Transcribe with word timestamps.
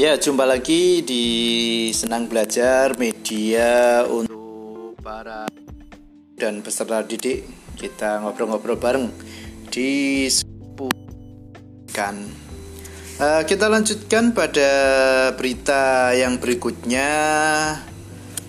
Ya, 0.00 0.16
jumpa 0.16 0.48
lagi 0.48 1.04
di 1.04 1.24
Senang 1.92 2.24
Belajar 2.24 2.96
Media 2.96 4.00
untuk 4.08 4.96
para 5.04 5.44
dan 6.40 6.64
peserta 6.64 7.04
didik. 7.04 7.44
Kita 7.76 8.24
ngobrol-ngobrol 8.24 8.80
bareng 8.80 9.12
di 9.68 10.24
kan. 11.92 12.16
Uh, 13.20 13.44
kita 13.44 13.68
lanjutkan 13.68 14.32
pada 14.32 14.72
berita 15.36 16.16
yang 16.16 16.40
berikutnya 16.40 17.12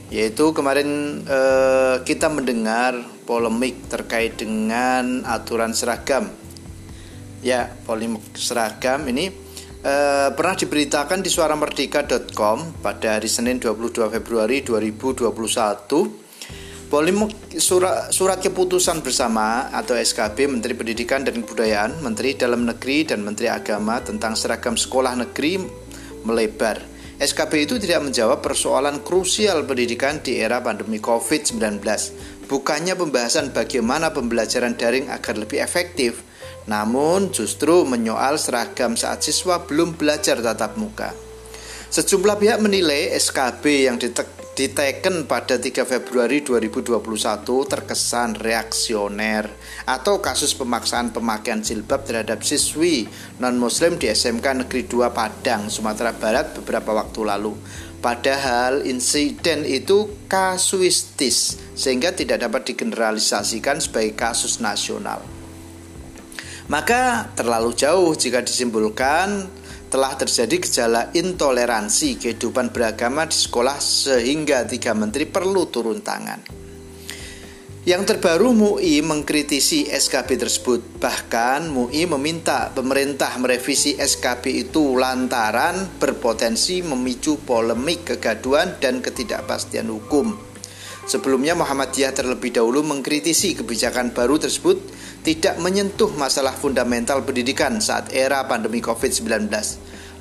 yaitu 0.08 0.56
kemarin 0.56 1.20
uh, 1.28 2.00
kita 2.08 2.32
mendengar 2.32 2.96
polemik 3.28 3.92
terkait 3.92 4.40
dengan 4.40 5.28
aturan 5.28 5.76
seragam. 5.76 6.32
Ya, 7.44 7.76
polemik 7.84 8.24
seragam 8.40 9.04
ini 9.12 9.41
eh, 9.82 10.30
pernah 10.34 10.56
diberitakan 10.56 11.20
di 11.26 11.30
suaramerdeka.com 11.30 12.82
pada 12.82 13.18
hari 13.18 13.28
Senin 13.28 13.58
22 13.58 14.10
Februari 14.22 14.62
2021 14.62 16.22
Polemik 16.92 17.56
surat, 17.56 18.12
surat 18.12 18.44
keputusan 18.44 19.00
bersama 19.00 19.72
atau 19.72 19.96
SKB 19.96 20.52
Menteri 20.52 20.76
Pendidikan 20.76 21.24
dan 21.24 21.40
Kebudayaan, 21.40 22.04
Menteri 22.04 22.36
Dalam 22.36 22.68
Negeri 22.68 23.08
dan 23.08 23.24
Menteri 23.24 23.48
Agama 23.48 24.04
tentang 24.04 24.36
seragam 24.36 24.76
sekolah 24.76 25.16
negeri 25.16 25.56
melebar. 26.28 26.91
SKB 27.22 27.70
itu 27.70 27.78
tidak 27.78 28.02
menjawab 28.02 28.42
persoalan 28.42 29.06
krusial 29.06 29.62
pendidikan 29.70 30.26
di 30.26 30.42
era 30.42 30.58
pandemi 30.58 30.98
COVID-19. 30.98 31.86
Bukannya 32.50 32.98
pembahasan 32.98 33.54
bagaimana 33.54 34.10
pembelajaran 34.10 34.74
daring 34.74 35.06
agar 35.06 35.38
lebih 35.38 35.62
efektif, 35.62 36.26
namun 36.66 37.30
justru 37.30 37.86
menyoal 37.86 38.42
seragam 38.42 38.98
saat 38.98 39.22
siswa 39.22 39.62
belum 39.62 40.02
belajar 40.02 40.42
tatap 40.42 40.82
muka. 40.82 41.14
Sejumlah 41.94 42.42
pihak 42.42 42.58
menilai 42.58 43.14
SKB 43.14 43.86
yang 43.86 44.02
diteken 44.52 45.32
pada 45.32 45.56
3 45.56 45.88
Februari 45.88 46.44
2021 46.44 46.92
terkesan 47.72 48.36
reaksioner 48.36 49.48
atau 49.88 50.20
kasus 50.20 50.52
pemaksaan 50.60 51.16
pemakaian 51.16 51.64
jilbab 51.64 52.04
terhadap 52.04 52.44
siswi 52.44 53.08
non-muslim 53.40 53.96
di 53.96 54.12
SMK 54.12 54.68
Negeri 54.68 54.84
2 54.92 55.08
Padang, 55.16 55.72
Sumatera 55.72 56.12
Barat 56.12 56.52
beberapa 56.60 56.92
waktu 56.92 57.22
lalu. 57.24 57.56
Padahal 58.02 58.84
insiden 58.84 59.64
itu 59.64 60.26
kasuistis 60.26 61.62
sehingga 61.78 62.12
tidak 62.12 62.44
dapat 62.44 62.74
digeneralisasikan 62.74 63.78
sebagai 63.78 64.18
kasus 64.18 64.58
nasional. 64.60 65.22
Maka 66.68 67.30
terlalu 67.36 67.78
jauh 67.78 68.12
jika 68.18 68.42
disimpulkan 68.42 69.61
telah 69.92 70.16
terjadi 70.16 70.56
gejala 70.64 71.12
intoleransi 71.12 72.16
kehidupan 72.16 72.72
beragama 72.72 73.28
di 73.28 73.36
sekolah 73.36 73.76
sehingga 73.76 74.64
tiga 74.64 74.96
menteri 74.96 75.28
perlu 75.28 75.68
turun 75.68 76.00
tangan. 76.00 76.64
Yang 77.82 78.14
terbaru 78.14 78.54
MUI 78.54 79.02
mengkritisi 79.02 79.90
SKB 79.90 80.38
tersebut. 80.38 81.02
Bahkan 81.02 81.66
MUI 81.74 82.06
meminta 82.14 82.70
pemerintah 82.70 83.34
merevisi 83.42 83.98
SKB 83.98 84.70
itu 84.70 84.94
lantaran 85.02 85.90
berpotensi 85.98 86.86
memicu 86.86 87.42
polemik 87.42 88.06
kegaduhan 88.06 88.78
dan 88.78 89.02
ketidakpastian 89.02 89.90
hukum. 89.90 90.51
Sebelumnya 91.02 91.58
Muhammadiyah 91.58 92.14
terlebih 92.14 92.54
dahulu 92.54 92.86
mengkritisi 92.86 93.58
kebijakan 93.58 94.14
baru 94.14 94.38
tersebut 94.38 94.78
tidak 95.26 95.58
menyentuh 95.58 96.14
masalah 96.14 96.54
fundamental 96.54 97.26
pendidikan 97.26 97.82
saat 97.82 98.14
era 98.14 98.46
pandemi 98.46 98.86
COVID-19. 98.86 99.50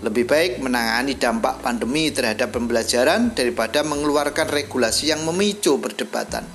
Lebih 0.00 0.24
baik 0.24 0.52
menangani 0.64 1.20
dampak 1.20 1.60
pandemi 1.60 2.08
terhadap 2.08 2.56
pembelajaran 2.56 3.36
daripada 3.36 3.84
mengeluarkan 3.84 4.48
regulasi 4.48 5.12
yang 5.12 5.20
memicu 5.28 5.76
perdebatan. 5.76 6.48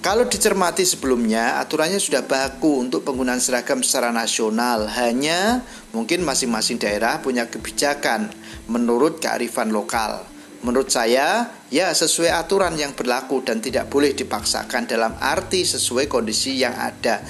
Kalau 0.00 0.24
dicermati 0.24 0.80
sebelumnya, 0.88 1.60
aturannya 1.60 2.00
sudah 2.00 2.24
baku 2.24 2.80
untuk 2.80 3.04
penggunaan 3.04 3.36
seragam 3.36 3.84
secara 3.84 4.08
nasional. 4.08 4.88
Hanya 4.88 5.60
mungkin 5.92 6.24
masing-masing 6.24 6.80
daerah 6.80 7.20
punya 7.20 7.52
kebijakan 7.52 8.32
menurut 8.72 9.20
kearifan 9.20 9.68
lokal. 9.68 10.24
Menurut 10.60 10.92
saya, 10.92 11.48
ya 11.72 11.88
sesuai 11.88 12.36
aturan 12.36 12.76
yang 12.76 12.92
berlaku 12.92 13.40
dan 13.40 13.64
tidak 13.64 13.88
boleh 13.88 14.12
dipaksakan 14.12 14.84
dalam 14.84 15.16
arti 15.16 15.64
sesuai 15.64 16.04
kondisi 16.04 16.60
yang 16.60 16.76
ada. 16.76 17.24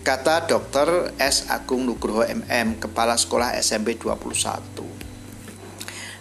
Kata 0.00 0.48
Dr. 0.48 1.12
S. 1.20 1.52
Agung 1.52 1.84
Nugroho 1.84 2.24
MM, 2.24 2.80
Kepala 2.80 3.12
Sekolah 3.12 3.52
SMP 3.60 4.00
21. 4.00 4.88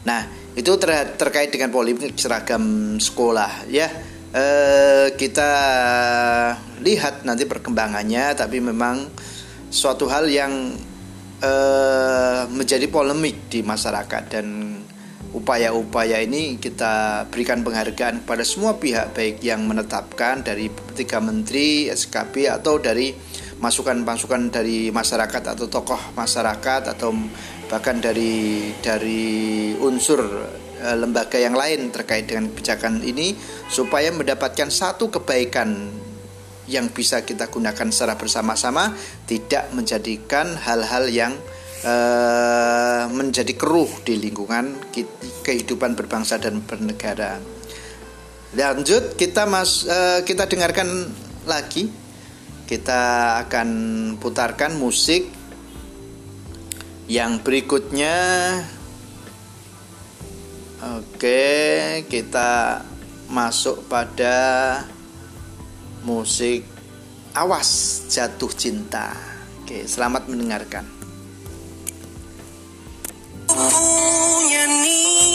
Nah, 0.03 0.27
itu 0.59 0.71
ter 0.75 1.15
terkait 1.15 1.55
dengan 1.55 1.71
polemik 1.71 2.19
seragam 2.19 2.97
sekolah 2.99 3.71
ya. 3.71 3.87
Eh, 4.35 5.15
kita 5.15 5.51
lihat 6.83 7.23
nanti 7.23 7.47
perkembangannya, 7.47 8.35
tapi 8.35 8.59
memang 8.59 9.07
suatu 9.71 10.11
hal 10.11 10.27
yang 10.27 10.51
eh, 11.39 12.41
menjadi 12.51 12.91
polemik 12.91 13.47
di 13.47 13.63
masyarakat 13.63 14.23
dan 14.27 14.47
upaya-upaya 15.35 16.23
ini 16.23 16.55
kita 16.55 17.27
berikan 17.27 17.65
penghargaan 17.65 18.23
kepada 18.23 18.43
semua 18.47 18.79
pihak 18.79 19.11
baik 19.11 19.43
yang 19.43 19.67
menetapkan 19.67 20.39
dari 20.45 20.71
tiga 20.95 21.19
menteri 21.19 21.91
SKB 21.91 22.47
atau 22.47 22.79
dari 22.79 23.11
masukan-masukan 23.57 24.53
dari 24.53 24.93
masyarakat 24.93 25.43
atau 25.57 25.65
tokoh 25.65 25.99
masyarakat 26.13 26.93
atau 26.93 27.09
bahkan 27.67 27.97
dari 27.97 28.71
dari 28.79 29.73
unsur 29.81 30.21
e, 30.77 30.87
lembaga 30.93 31.41
yang 31.41 31.57
lain 31.57 31.89
terkait 31.89 32.29
dengan 32.29 32.53
kebijakan 32.53 33.01
ini 33.01 33.33
supaya 33.67 34.13
mendapatkan 34.13 34.69
satu 34.69 35.09
kebaikan 35.09 35.89
yang 36.69 36.91
bisa 36.91 37.23
kita 37.25 37.49
gunakan 37.49 37.89
secara 37.89 38.19
bersama-sama 38.19 38.93
tidak 39.25 39.71
menjadikan 39.73 40.53
hal-hal 40.55 41.09
yang 41.09 41.33
uh, 41.83 43.05
menjadi 43.11 43.53
keruh 43.53 43.89
di 44.01 44.17
lingkungan 44.17 44.79
kehidupan 45.43 45.93
berbangsa 45.93 46.41
dan 46.41 46.63
bernegara. 46.63 47.37
Lanjut 48.55 49.19
kita 49.19 49.45
mas 49.45 49.85
uh, 49.85 50.23
kita 50.23 50.47
dengarkan 50.47 50.87
lagi. 51.45 51.89
Kita 52.67 53.39
akan 53.47 53.69
putarkan 54.19 54.75
musik 54.75 55.23
yang 57.07 57.39
berikutnya. 57.39 58.15
Oke, 60.77 62.03
kita 62.11 62.83
masuk 63.31 63.87
pada 63.87 64.83
musik 66.03 66.67
Awas 67.33 68.03
Jatuh 68.11 68.51
Cinta. 68.51 69.15
Oke, 69.63 69.87
selamat 69.87 70.27
mendengarkan. 70.27 71.06
Punya 73.57 74.63
niat 74.69 75.17
yang 75.17 75.26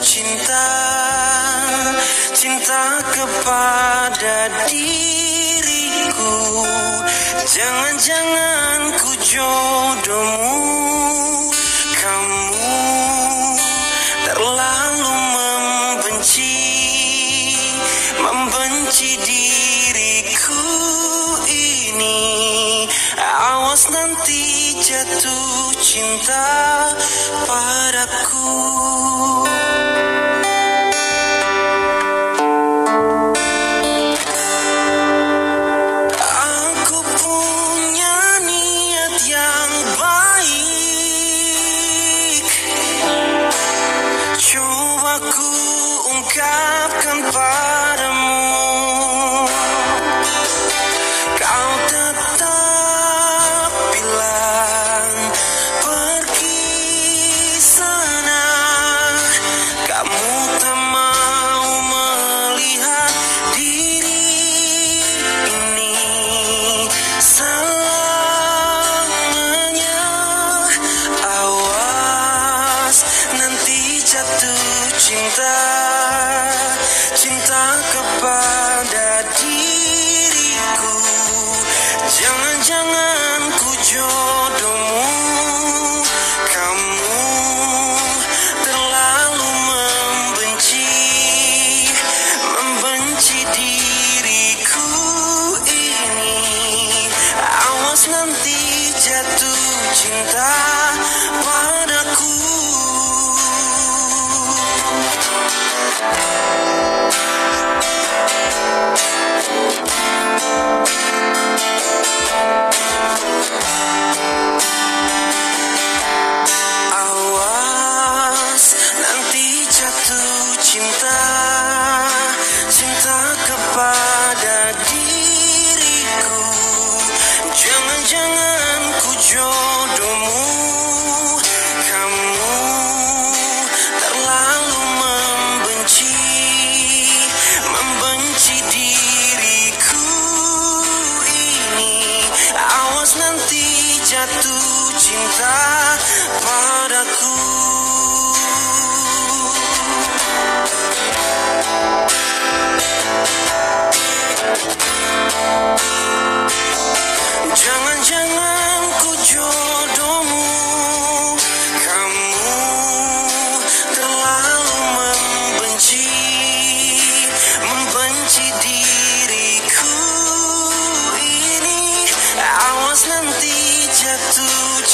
cinta 0.00 0.68
Cinta 2.32 2.96
kepada 3.12 4.48
diriku. 4.70 6.64
Jangan-jangan 7.44 8.80
ku 8.96 9.12
jodohmu 9.20 10.56
Kamu 12.00 12.72
terlalu 14.32 15.14
membenci 15.36 16.56
Membenci 18.16 19.20
diriku 19.20 20.64
ini. 21.52 22.88
Awas 23.18 23.86
nanti 23.92 24.72
jatuh 24.80 25.76
cinta 25.78 26.46
padaku. 27.46 28.50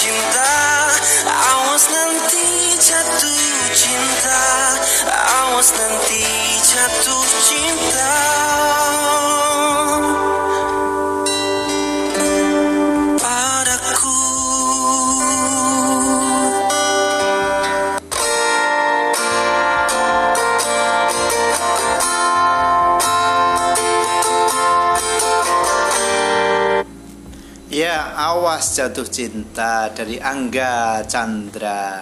Cinta. 0.08 0.48
Awas 1.52 1.84
nanti 1.92 2.46
jatuh 2.80 3.68
cinta. 3.76 4.40
Awas 5.36 5.68
nanti 5.76 6.24
jatuh 6.64 7.28
cinta 7.44 9.27
Ya, 28.48 28.56
awas 28.56 28.80
jatuh 28.80 29.04
cinta 29.04 29.92
dari 29.92 30.16
Angga 30.16 31.04
Chandra. 31.04 32.00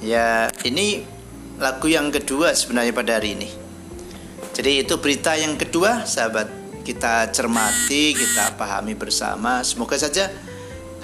Ya, 0.00 0.48
ini 0.64 1.04
lagu 1.60 1.92
yang 1.92 2.08
kedua 2.08 2.56
sebenarnya 2.56 2.96
pada 2.96 3.20
hari 3.20 3.36
ini. 3.36 3.52
Jadi 4.56 4.80
itu 4.80 4.96
berita 4.96 5.36
yang 5.36 5.60
kedua, 5.60 6.08
sahabat. 6.08 6.48
Kita 6.88 7.28
cermati, 7.36 8.16
kita 8.16 8.56
pahami 8.56 8.96
bersama. 8.96 9.60
Semoga 9.60 10.00
saja 10.00 10.32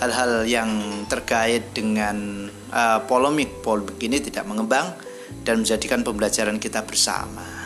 hal-hal 0.00 0.48
yang 0.48 1.04
terkait 1.12 1.68
dengan 1.76 2.48
uh, 2.72 3.04
polemik 3.04 3.60
polemik 3.60 4.00
ini 4.00 4.16
tidak 4.16 4.48
mengembang 4.48 4.96
dan 5.44 5.60
menjadikan 5.60 6.00
pembelajaran 6.00 6.56
kita 6.56 6.88
bersama. 6.88 7.57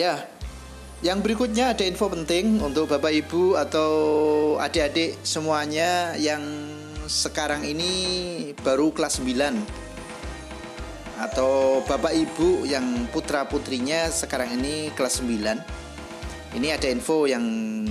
Ya, 0.00 0.24
yang 1.04 1.20
berikutnya 1.20 1.76
ada 1.76 1.84
info 1.84 2.08
penting 2.08 2.56
untuk 2.64 2.88
Bapak 2.88 3.12
Ibu 3.12 3.60
atau 3.60 3.92
adik-adik 4.56 5.20
semuanya 5.20 6.16
yang 6.16 6.40
sekarang 7.04 7.68
ini 7.68 7.92
baru 8.64 8.96
kelas 8.96 9.20
9 9.20 9.60
atau 11.20 11.84
Bapak 11.84 12.16
Ibu 12.16 12.64
yang 12.64 13.12
putra-putrinya 13.12 14.08
sekarang 14.08 14.56
ini 14.56 14.88
kelas 14.96 15.20
9. 15.20 16.56
Ini 16.56 16.68
ada 16.72 16.88
info 16.88 17.28
yang 17.28 17.44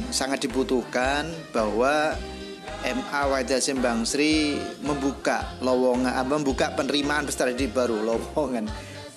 sangat 0.09 0.49
dibutuhkan 0.49 1.29
bahwa 1.53 2.17
MA 2.89 3.21
Wajah 3.29 3.61
Sembang 3.61 4.09
Sri 4.09 4.57
membuka 4.81 5.45
lowongan 5.61 6.25
membuka 6.25 6.73
penerimaan 6.73 7.29
peserta 7.29 7.53
didik 7.53 7.69
baru 7.77 8.01
lowongan 8.01 8.65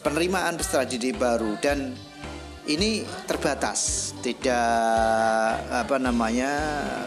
penerimaan 0.04 0.58
peserta 0.58 0.84
didik 0.84 1.16
baru. 1.16 1.56
Dan 1.62 1.94
ini 2.68 3.02
terbatas. 3.26 4.12
Tidak 4.22 5.56
apa 5.70 5.96
namanya 5.98 6.52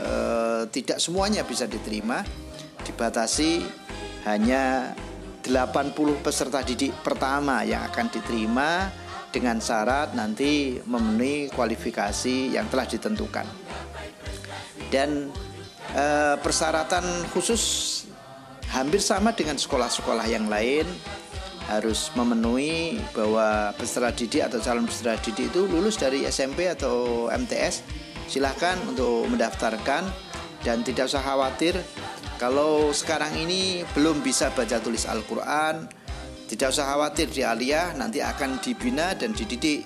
eh, 0.04 0.62
tidak 0.72 1.00
semuanya 1.00 1.48
bisa 1.48 1.70
diterima. 1.70 2.26
Dibatasi 2.86 3.64
hanya 4.28 4.94
80 5.46 6.26
peserta 6.26 6.66
didik 6.66 6.94
pertama 7.06 7.62
yang 7.62 7.86
akan 7.86 8.10
diterima 8.10 8.90
dengan 9.30 9.62
syarat 9.62 10.16
nanti 10.18 10.80
memenuhi 10.86 11.52
kualifikasi 11.54 12.56
yang 12.56 12.68
telah 12.68 12.88
ditentukan. 12.90 13.48
Dan 14.92 15.32
eh, 15.96 16.36
persyaratan 16.40 17.32
khusus 17.32 17.64
hampir 18.76 19.00
sama 19.00 19.32
dengan 19.32 19.56
sekolah-sekolah 19.56 20.26
yang 20.28 20.52
lain 20.52 20.84
harus 21.66 22.14
memenuhi 22.14 23.02
bahwa 23.14 23.74
peserta 23.74 24.14
didik 24.14 24.46
atau 24.46 24.62
calon 24.62 24.86
peserta 24.86 25.18
didik 25.22 25.50
itu 25.50 25.66
lulus 25.66 25.98
dari 25.98 26.24
SMP 26.30 26.70
atau 26.70 27.28
MTS 27.34 27.82
silahkan 28.30 28.78
untuk 28.86 29.26
mendaftarkan. 29.30 30.06
Dan 30.66 30.82
tidak 30.82 31.14
usah 31.14 31.22
khawatir 31.22 31.78
kalau 32.42 32.90
sekarang 32.90 33.38
ini 33.38 33.86
belum 33.94 34.26
bisa 34.26 34.50
baca 34.50 34.82
tulis 34.82 35.06
Al-Quran 35.06 35.86
tidak 36.46 36.78
usah 36.78 36.86
khawatir 36.86 37.28
di 37.34 37.42
aliyah 37.42 37.98
nanti 37.98 38.22
akan 38.22 38.62
dibina 38.62 39.18
dan 39.18 39.34
dididik 39.34 39.82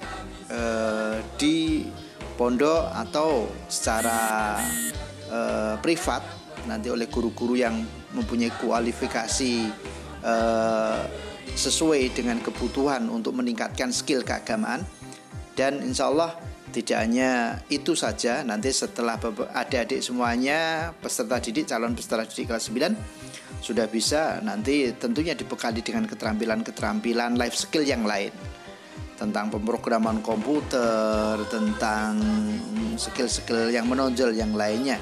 eh, 0.52 1.18
di 1.40 1.88
pondok 2.36 2.92
atau 2.92 3.48
secara 3.72 4.60
eh, 5.32 5.76
privat. 5.80 6.20
Nanti 6.68 6.92
oleh 6.92 7.08
guru-guru 7.08 7.56
yang 7.56 7.80
mempunyai 8.12 8.52
kualifikasi 8.60 9.54
eh, 10.20 11.00
sesuai 11.60 12.16
dengan 12.16 12.40
kebutuhan 12.40 13.12
untuk 13.12 13.36
meningkatkan 13.36 13.92
skill 13.92 14.24
keagamaan 14.24 14.88
dan 15.60 15.84
insya 15.84 16.08
Allah 16.08 16.40
Tidak 16.70 17.02
hanya 17.02 17.58
itu 17.74 17.98
saja, 17.98 18.46
nanti 18.46 18.70
setelah 18.70 19.18
adik-adik 19.58 20.06
semuanya 20.06 20.94
peserta 21.02 21.42
didik 21.42 21.66
calon 21.66 21.98
peserta 21.98 22.30
didik 22.30 22.46
kelas 22.46 22.70
9 22.70 22.94
sudah 23.58 23.90
bisa 23.90 24.38
nanti 24.46 24.94
tentunya 24.94 25.34
dibekali 25.34 25.82
dengan 25.82 26.06
keterampilan-keterampilan 26.06 27.42
life 27.42 27.58
skill 27.58 27.82
yang 27.82 28.06
lain 28.06 28.30
tentang 29.20 29.52
pemrograman 29.52 30.24
komputer, 30.24 31.42
tentang 31.52 32.22
skill-skill 32.96 33.68
yang 33.68 33.84
menonjol 33.90 34.32
yang 34.32 34.56
lainnya. 34.56 34.96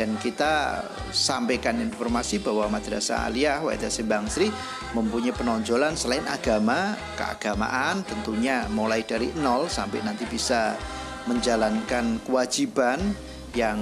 Dan 0.00 0.16
kita 0.16 0.80
sampaikan 1.12 1.76
informasi 1.76 2.40
bahwa 2.40 2.72
Madrasah 2.72 3.28
Aliyah 3.28 3.60
Wahida 3.60 3.92
Simbang 3.92 4.24
Sri 4.32 4.48
mempunyai 4.96 5.36
penonjolan 5.36 5.92
selain 5.92 6.24
agama, 6.24 6.96
keagamaan 7.20 8.00
tentunya 8.08 8.64
mulai 8.72 9.04
dari 9.04 9.28
nol 9.36 9.68
sampai 9.68 10.00
nanti 10.00 10.24
bisa 10.24 10.72
menjalankan 11.28 12.16
kewajiban 12.24 13.12
yang 13.52 13.76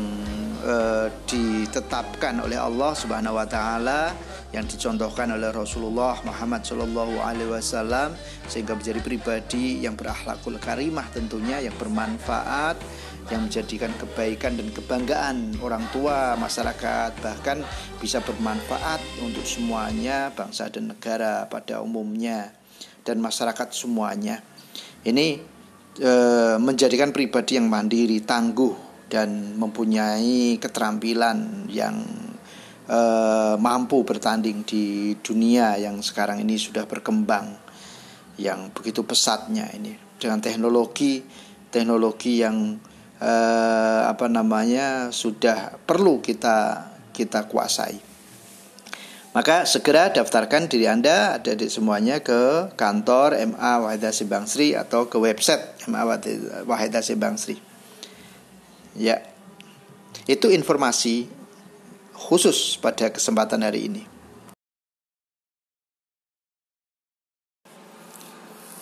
eh, 0.67 1.07
ditetapkan 1.31 2.43
oleh 2.43 2.59
Allah 2.59 2.99
Subhanahu 2.99 3.39
wa 3.39 3.47
taala 3.47 4.11
yang 4.51 4.65
dicontohkan 4.65 5.29
oleh 5.29 5.53
Rasulullah 5.53 6.17
Muhammad 6.25 6.65
Shallallahu 6.65 7.21
alaihi 7.21 7.53
wasallam 7.53 8.17
sehingga 8.49 8.75
menjadi 8.75 8.99
pribadi 9.05 9.85
yang 9.85 9.93
berakhlakul 9.93 10.57
karimah 10.57 11.05
tentunya 11.13 11.61
yang 11.61 11.77
bermanfaat 11.77 12.81
yang 13.30 13.49
menjadikan 13.49 13.92
kebaikan 13.97 14.56
dan 14.56 14.68
kebanggaan 14.73 15.61
orang 15.61 15.85
tua, 15.92 16.35
masyarakat, 16.37 17.16
bahkan 17.20 17.61
bisa 18.00 18.25
bermanfaat 18.25 19.00
untuk 19.25 19.44
semuanya, 19.44 20.32
bangsa 20.32 20.68
dan 20.73 20.92
negara 20.92 21.47
pada 21.49 21.80
umumnya 21.85 22.52
dan 23.04 23.20
masyarakat 23.20 23.68
semuanya. 23.73 24.40
Ini 25.04 25.26
e, 25.97 26.12
menjadikan 26.61 27.12
pribadi 27.12 27.56
yang 27.56 27.68
mandiri, 27.68 28.20
tangguh 28.25 28.88
dan 29.08 29.56
mempunyai 29.56 30.61
keterampilan 30.61 31.68
yang 31.73 31.97
uh, 32.88 33.54
mampu 33.56 34.04
bertanding 34.04 34.64
di 34.64 35.16
dunia 35.20 35.76
yang 35.80 36.00
sekarang 36.04 36.44
ini 36.44 36.61
sudah 36.61 36.85
berkembang 36.88 37.56
yang 38.38 38.70
begitu 38.70 39.02
pesatnya 39.02 39.66
ini 39.75 39.97
dengan 40.20 40.38
teknologi 40.38 41.25
teknologi 41.68 42.40
yang 42.44 42.76
uh, 43.23 44.11
apa 44.11 44.27
namanya 44.31 45.11
sudah 45.15 45.79
perlu 45.85 46.23
kita 46.23 46.91
kita 47.15 47.51
kuasai. 47.51 48.09
Maka 49.37 49.69
segera 49.69 50.11
daftarkan 50.11 50.67
diri 50.67 50.89
Anda 50.89 51.39
ada 51.39 51.53
di 51.55 51.69
semuanya 51.71 52.19
ke 52.25 52.75
kantor 52.75 53.39
MA 53.55 53.73
Wahidah 53.87 54.11
Simbang 54.11 54.49
Sri 54.49 54.75
atau 54.75 55.07
ke 55.07 55.21
website 55.21 55.87
MA 55.87 56.03
Wahidah 56.67 57.05
Simbang 57.05 57.39
Sri. 57.39 57.61
Ya, 58.99 59.23
itu 60.27 60.51
informasi 60.51 61.31
khusus 62.19 62.81
pada 62.83 63.15
kesempatan 63.15 63.63
hari 63.63 63.87
ini. 63.87 64.18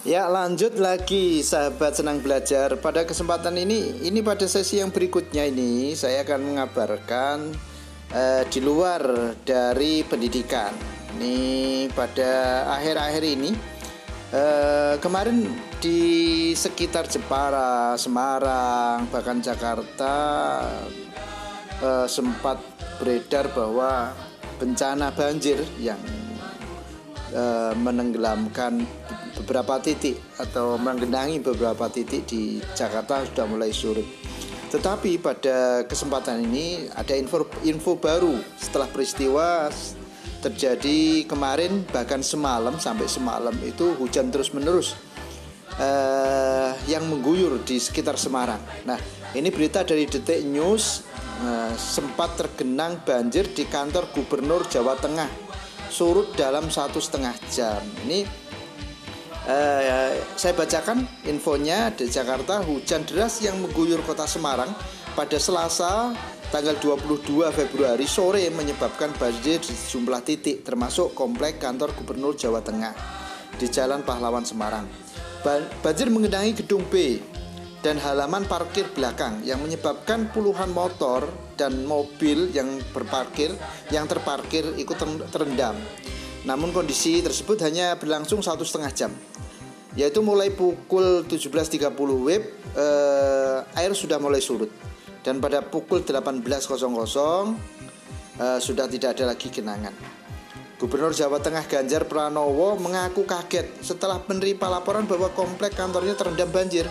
Ya 0.06 0.30
lanjut 0.30 0.78
lagi 0.78 1.42
sahabat 1.42 1.98
senang 1.98 2.22
belajar. 2.22 2.78
Pada 2.78 3.02
kesempatan 3.02 3.58
ini 3.58 4.06
Ini 4.06 4.22
pada 4.22 4.46
sesi 4.46 4.78
yang 4.78 4.94
berikutnya 4.94 5.50
ini 5.50 5.98
Saya 5.98 6.22
akan 6.22 6.46
mengabarkan 6.46 7.50
eh, 8.14 8.46
Di 8.46 8.62
luar 8.62 9.02
dari 9.42 10.06
pendidikan. 10.06 10.70
Ini 11.18 11.90
pada 11.90 12.62
akhir-akhir 12.78 13.22
ini 13.26 13.50
eh, 14.30 14.94
Kemarin 15.02 15.42
di 15.82 16.54
sekitar 16.54 17.10
Jepara, 17.10 17.98
Semarang, 17.98 19.10
bahkan 19.10 19.42
Jakarta 19.42 20.14
eh, 21.82 22.06
sempat 22.06 22.62
beredar 23.02 23.50
bahwa 23.50 24.14
bencana 24.62 25.10
banjir 25.10 25.66
yang 25.82 25.98
eh, 27.34 27.74
menenggelamkan 27.74 28.86
beberapa 29.36 29.78
titik 29.78 30.16
atau 30.40 30.80
menggenangi 30.80 31.44
beberapa 31.44 31.86
titik 31.92 32.24
di 32.26 32.58
Jakarta 32.72 33.22
sudah 33.28 33.46
mulai 33.46 33.70
surut. 33.70 34.04
Tetapi 34.72 35.22
pada 35.22 35.86
kesempatan 35.86 36.42
ini 36.42 36.90
ada 36.90 37.14
info 37.14 37.46
info 37.62 37.94
baru 38.00 38.34
setelah 38.58 38.90
peristiwa 38.90 39.70
terjadi 40.42 41.24
kemarin 41.24 41.86
bahkan 41.88 42.20
semalam 42.20 42.76
sampai 42.76 43.06
semalam 43.08 43.54
itu 43.62 43.94
hujan 43.96 44.28
terus 44.30 44.52
menerus 44.52 44.98
uh, 45.80 46.72
yang 46.86 47.06
mengguyur 47.08 47.62
di 47.64 47.80
sekitar 47.80 48.16
Semarang. 48.20 48.60
Nah, 48.84 48.98
ini 49.32 49.48
berita 49.50 49.82
dari 49.82 50.04
Detik 50.06 50.44
News 50.44 51.04
uh, 51.42 51.72
sempat 51.76 52.36
tergenang 52.36 53.00
banjir 53.04 53.48
di 53.52 53.64
kantor 53.68 54.10
Gubernur 54.12 54.64
Jawa 54.68 54.96
Tengah, 54.98 55.28
surut 55.88 56.32
dalam 56.36 56.68
satu 56.68 57.00
setengah 57.00 57.34
jam. 57.52 57.80
Ini 58.08 58.45
uh, 59.46 60.12
saya 60.34 60.52
bacakan 60.52 61.06
infonya 61.24 61.94
di 61.94 62.10
Jakarta 62.10 62.60
hujan 62.66 63.06
deras 63.06 63.40
yang 63.40 63.56
mengguyur 63.62 64.02
kota 64.02 64.26
Semarang 64.26 64.70
pada 65.14 65.38
Selasa 65.38 66.12
tanggal 66.50 66.78
22 66.78 67.46
Februari 67.54 68.06
sore 68.06 68.46
menyebabkan 68.52 69.10
banjir 69.16 69.58
di 69.62 69.74
sejumlah 69.74 70.22
titik 70.22 70.62
termasuk 70.62 71.14
komplek 71.16 71.58
kantor 71.58 71.94
Gubernur 71.96 72.36
Jawa 72.38 72.62
Tengah 72.62 72.94
di 73.56 73.66
Jalan 73.66 74.04
Pahlawan 74.04 74.44
Semarang. 74.44 74.84
Banjir 75.80 76.10
mengendangi 76.10 76.58
gedung 76.58 76.82
B 76.90 77.22
dan 77.86 78.02
halaman 78.02 78.42
parkir 78.50 78.90
belakang 78.98 79.46
yang 79.46 79.62
menyebabkan 79.62 80.26
puluhan 80.34 80.74
motor 80.74 81.30
dan 81.54 81.86
mobil 81.86 82.50
yang 82.50 82.66
berparkir 82.90 83.54
yang 83.94 84.10
terparkir 84.10 84.74
ikut 84.74 84.98
terendam. 85.30 85.78
Namun 86.46 86.70
kondisi 86.70 87.18
tersebut 87.18 87.58
hanya 87.66 87.98
berlangsung 87.98 88.38
satu 88.38 88.62
setengah 88.62 88.94
jam, 88.94 89.10
yaitu 89.98 90.22
mulai 90.22 90.54
pukul 90.54 91.26
17.30 91.26 91.90
WIB 91.90 92.42
eh, 92.78 93.58
air 93.82 93.92
sudah 93.92 94.22
mulai 94.22 94.38
surut 94.38 94.70
dan 95.26 95.42
pada 95.42 95.58
pukul 95.58 96.06
18.00 96.06 96.46
eh, 98.38 98.58
sudah 98.62 98.86
tidak 98.86 99.18
ada 99.18 99.34
lagi 99.34 99.50
genangan. 99.50 99.90
Gubernur 100.76 101.10
Jawa 101.16 101.40
Tengah 101.40 101.64
Ganjar 101.66 102.04
Pranowo 102.04 102.76
mengaku 102.76 103.24
kaget 103.24 103.80
setelah 103.80 104.20
menerima 104.28 104.66
laporan 104.68 105.08
bahwa 105.08 105.32
komplek 105.32 105.72
kantornya 105.74 106.12
terendam 106.14 106.52
banjir. 106.52 106.86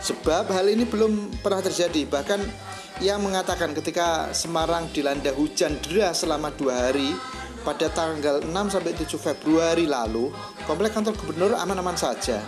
Sebab 0.00 0.48
hal 0.48 0.70
ini 0.70 0.86
belum 0.88 1.42
pernah 1.42 1.60
terjadi. 1.60 2.06
Bahkan 2.06 2.40
ia 3.02 3.18
mengatakan 3.18 3.74
ketika 3.74 4.30
Semarang 4.30 4.88
dilanda 4.94 5.34
hujan 5.34 5.76
deras 5.82 6.22
selama 6.22 6.54
dua 6.54 6.88
hari 6.88 7.10
pada 7.60 7.92
tanggal 7.92 8.40
6 8.40 8.50
sampai 8.72 8.92
7 8.96 9.20
Februari 9.20 9.84
lalu, 9.84 10.32
komplek 10.64 10.96
kantor 10.96 11.14
gubernur 11.20 11.52
aman-aman 11.56 11.96
saja. 11.96 12.40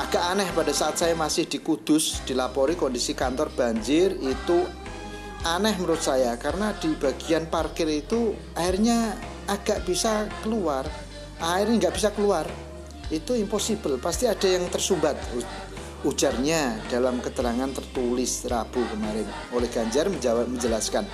Agak 0.00 0.22
aneh 0.32 0.48
pada 0.56 0.72
saat 0.72 0.96
saya 0.96 1.12
masih 1.12 1.44
di 1.44 1.60
Kudus 1.60 2.24
dilapori 2.24 2.80
kondisi 2.80 3.12
kantor 3.12 3.52
banjir 3.52 4.16
itu 4.24 4.64
aneh 5.44 5.74
menurut 5.76 6.00
saya 6.00 6.38
karena 6.40 6.72
di 6.78 6.96
bagian 6.96 7.50
parkir 7.50 7.84
itu 7.90 8.32
akhirnya 8.56 9.18
agak 9.50 9.84
bisa 9.84 10.30
keluar. 10.40 10.88
Airnya 11.42 11.86
nggak 11.86 11.94
bisa 11.98 12.08
keluar. 12.14 12.46
Itu 13.10 13.34
impossible. 13.36 13.98
Pasti 13.98 14.30
ada 14.30 14.46
yang 14.46 14.64
tersumbat 14.70 15.18
ujarnya 16.06 16.88
dalam 16.88 17.18
keterangan 17.18 17.68
tertulis 17.74 18.46
Rabu 18.46 18.80
kemarin. 18.86 19.26
Oleh 19.52 19.68
Ganjar 19.68 20.08
menjawab 20.08 20.48
menjelaskan 20.48 21.04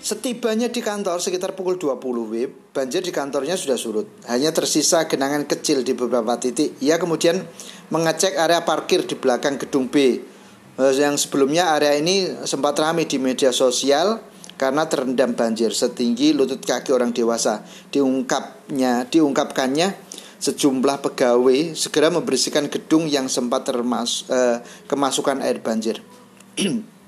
Setibanya 0.00 0.72
di 0.72 0.80
kantor 0.80 1.20
sekitar 1.20 1.52
pukul 1.52 1.76
20 1.76 2.00
WIB, 2.32 2.72
banjir 2.72 3.04
di 3.04 3.12
kantornya 3.12 3.52
sudah 3.52 3.76
surut. 3.76 4.08
Hanya 4.32 4.48
tersisa 4.48 5.04
genangan 5.04 5.44
kecil 5.44 5.84
di 5.84 5.92
beberapa 5.92 6.40
titik. 6.40 6.80
Ia 6.80 6.96
kemudian 6.96 7.44
mengecek 7.92 8.32
area 8.32 8.64
parkir 8.64 9.04
di 9.04 9.12
belakang 9.12 9.60
gedung 9.60 9.92
B. 9.92 10.16
Eh, 10.80 10.92
yang 10.96 11.20
sebelumnya 11.20 11.76
area 11.76 12.00
ini 12.00 12.32
sempat 12.48 12.80
ramai 12.80 13.04
di 13.04 13.20
media 13.20 13.52
sosial 13.52 14.24
karena 14.56 14.88
terendam 14.88 15.36
banjir 15.36 15.68
setinggi 15.68 16.32
lutut 16.32 16.64
kaki 16.64 16.96
orang 16.96 17.12
dewasa. 17.12 17.60
Diungkapnya, 17.92 19.04
diungkapkannya 19.04 20.00
sejumlah 20.40 21.04
pegawai 21.04 21.76
segera 21.76 22.08
membersihkan 22.08 22.72
gedung 22.72 23.04
yang 23.04 23.28
sempat 23.28 23.68
termas 23.68 24.24
eh, 24.32 24.64
kemasukan 24.88 25.44
air 25.44 25.60
banjir. 25.60 26.00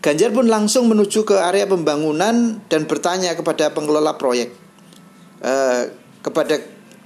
Ganjar 0.00 0.30
pun 0.30 0.46
langsung 0.46 0.86
menuju 0.90 1.24
ke 1.24 1.36
area 1.40 1.64
pembangunan 1.64 2.60
dan 2.68 2.84
bertanya 2.84 3.34
kepada 3.34 3.72
pengelola 3.72 4.14
proyek. 4.20 4.52
Eh, 5.44 5.82
kepada 6.24 6.56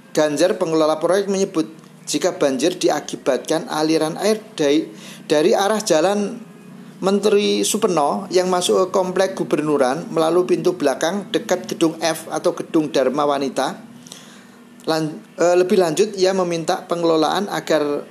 Ganjar 0.09 0.57
pengelola 0.57 0.97
proyek 0.97 1.29
menyebut 1.29 1.69
jika 2.09 2.33
banjir 2.41 2.81
diakibatkan 2.81 3.69
aliran 3.69 4.17
air 4.17 4.41
dari 4.57 4.89
dari 5.29 5.53
arah 5.53 5.77
jalan 5.77 6.41
Menteri 6.99 7.63
Supeno 7.63 8.27
yang 8.27 8.51
masuk 8.51 8.75
ke 8.75 8.85
komplek 8.91 9.37
gubernuran 9.37 10.11
melalui 10.11 10.43
pintu 10.43 10.75
belakang 10.75 11.31
dekat 11.31 11.69
gedung 11.69 11.95
F 12.03 12.27
atau 12.27 12.51
gedung 12.51 12.91
Dharma 12.91 13.23
Wanita. 13.23 13.87
Lan, 14.83 15.21
e, 15.39 15.45
lebih 15.55 15.79
lanjut 15.79 16.11
ia 16.19 16.35
meminta 16.35 16.83
pengelolaan 16.89 17.47
agar 17.47 18.03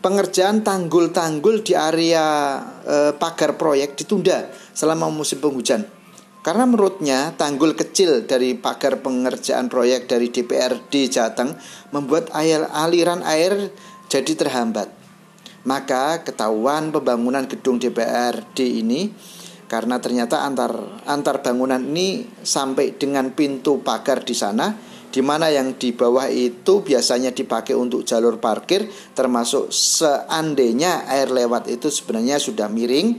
pengerjaan 0.00 0.64
tanggul-tanggul 0.64 1.60
di 1.64 1.76
area 1.76 2.56
eh, 2.84 3.12
pagar 3.16 3.56
proyek 3.60 3.96
ditunda 4.00 4.48
selama 4.72 5.12
musim 5.12 5.40
penghujan. 5.40 5.84
Karena 6.40 6.64
menurutnya 6.64 7.36
tanggul 7.36 7.76
kecil 7.76 8.24
dari 8.24 8.56
pagar 8.56 9.04
pengerjaan 9.04 9.68
proyek 9.68 10.08
dari 10.08 10.32
DPRD 10.32 11.12
Jateng 11.12 11.52
membuat 11.92 12.32
air, 12.32 12.64
aliran 12.72 13.20
air 13.20 13.68
jadi 14.08 14.32
terhambat. 14.32 14.88
Maka 15.68 16.24
ketahuan 16.24 16.88
pembangunan 16.88 17.44
gedung 17.44 17.76
DPRD 17.76 18.80
ini 18.80 19.12
karena 19.68 20.00
ternyata 20.00 20.42
antar 20.42 21.04
antar 21.04 21.44
bangunan 21.44 21.78
ini 21.78 22.24
sampai 22.40 22.96
dengan 22.96 23.36
pintu 23.36 23.84
pagar 23.84 24.24
di 24.24 24.32
sana 24.32 24.89
di 25.10 25.20
mana 25.26 25.50
yang 25.50 25.74
di 25.74 25.90
bawah 25.90 26.30
itu 26.30 26.86
biasanya 26.86 27.34
dipakai 27.34 27.74
untuk 27.74 28.06
jalur 28.06 28.38
parkir 28.38 28.86
termasuk 29.12 29.74
seandainya 29.74 31.10
air 31.10 31.34
lewat 31.34 31.66
itu 31.66 31.90
sebenarnya 31.90 32.38
sudah 32.38 32.70
miring. 32.70 33.18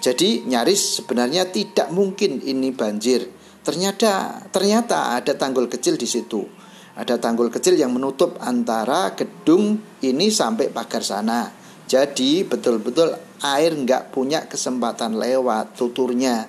Jadi 0.00 0.48
nyaris 0.50 1.00
sebenarnya 1.00 1.48
tidak 1.54 1.94
mungkin 1.94 2.42
ini 2.42 2.74
banjir. 2.74 3.30
Ternyata 3.62 4.42
ternyata 4.50 5.14
ada 5.14 5.36
tanggul 5.38 5.70
kecil 5.70 5.94
di 5.94 6.08
situ. 6.08 6.42
Ada 6.98 7.22
tanggul 7.22 7.52
kecil 7.54 7.78
yang 7.78 7.94
menutup 7.94 8.40
antara 8.42 9.14
gedung 9.14 9.78
ini 10.02 10.28
sampai 10.28 10.72
pagar 10.74 11.06
sana. 11.06 11.46
Jadi 11.86 12.42
betul-betul 12.42 13.14
air 13.44 13.72
nggak 13.72 14.10
punya 14.10 14.46
kesempatan 14.50 15.16
lewat 15.16 15.78
tuturnya. 15.78 16.48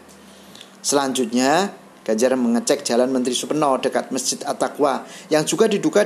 Selanjutnya, 0.82 1.81
Ganjar 2.12 2.36
mengecek 2.36 2.84
jalan 2.84 3.08
Menteri 3.08 3.32
Supeno 3.32 3.80
dekat 3.80 4.12
Masjid 4.12 4.44
At-Taqwa 4.44 5.08
yang 5.32 5.48
juga 5.48 5.72
diduga 5.72 6.04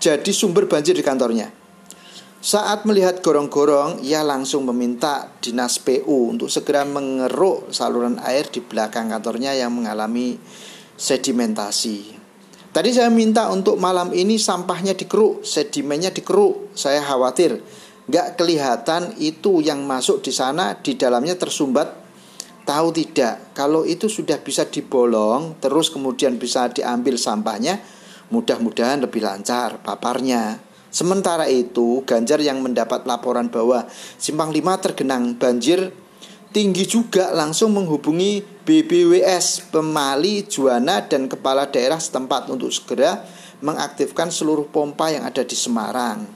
jadi 0.00 0.32
sumber 0.32 0.64
banjir 0.64 0.96
di 0.96 1.04
kantornya. 1.04 1.52
Saat 2.40 2.88
melihat 2.88 3.20
gorong-gorong, 3.20 4.00
ia 4.00 4.24
langsung 4.24 4.64
meminta 4.64 5.28
dinas 5.44 5.76
PU 5.76 6.32
untuk 6.32 6.48
segera 6.48 6.88
mengeruk 6.88 7.68
saluran 7.68 8.16
air 8.24 8.48
di 8.48 8.64
belakang 8.64 9.12
kantornya 9.12 9.52
yang 9.52 9.76
mengalami 9.76 10.40
sedimentasi. 10.96 12.18
Tadi 12.72 12.90
saya 12.90 13.12
minta 13.12 13.52
untuk 13.52 13.76
malam 13.76 14.10
ini 14.16 14.40
sampahnya 14.40 14.96
dikeruk, 14.96 15.44
sedimennya 15.44 16.10
dikeruk. 16.10 16.72
Saya 16.72 17.04
khawatir 17.04 17.60
nggak 18.08 18.40
kelihatan 18.40 19.14
itu 19.22 19.62
yang 19.62 19.86
masuk 19.86 20.24
di 20.24 20.34
sana 20.34 20.74
di 20.80 20.98
dalamnya 20.98 21.38
tersumbat 21.38 22.01
tahu 22.62 22.94
tidak 22.94 23.54
kalau 23.54 23.82
itu 23.86 24.06
sudah 24.06 24.38
bisa 24.40 24.66
dibolong 24.66 25.58
terus 25.58 25.90
kemudian 25.90 26.38
bisa 26.38 26.70
diambil 26.70 27.18
sampahnya 27.18 27.82
mudah-mudahan 28.32 29.04
lebih 29.04 29.20
lancar 29.22 29.84
paparnya. 29.84 30.58
Sementara 30.92 31.48
itu 31.48 32.04
Ganjar 32.04 32.40
yang 32.44 32.60
mendapat 32.60 33.08
laporan 33.08 33.48
bahwa 33.48 33.88
Simpang 34.20 34.52
5 34.52 34.84
tergenang 34.84 35.36
banjir 35.36 35.92
tinggi 36.52 36.84
juga 36.84 37.32
langsung 37.32 37.72
menghubungi 37.72 38.44
BBWS 38.68 39.72
Pemali 39.72 40.44
Juana 40.44 41.00
dan 41.00 41.26
kepala 41.32 41.68
daerah 41.72 41.96
setempat 41.96 42.52
untuk 42.52 42.68
segera 42.68 43.24
mengaktifkan 43.64 44.28
seluruh 44.28 44.68
pompa 44.68 45.08
yang 45.08 45.24
ada 45.24 45.40
di 45.40 45.56
Semarang. 45.56 46.28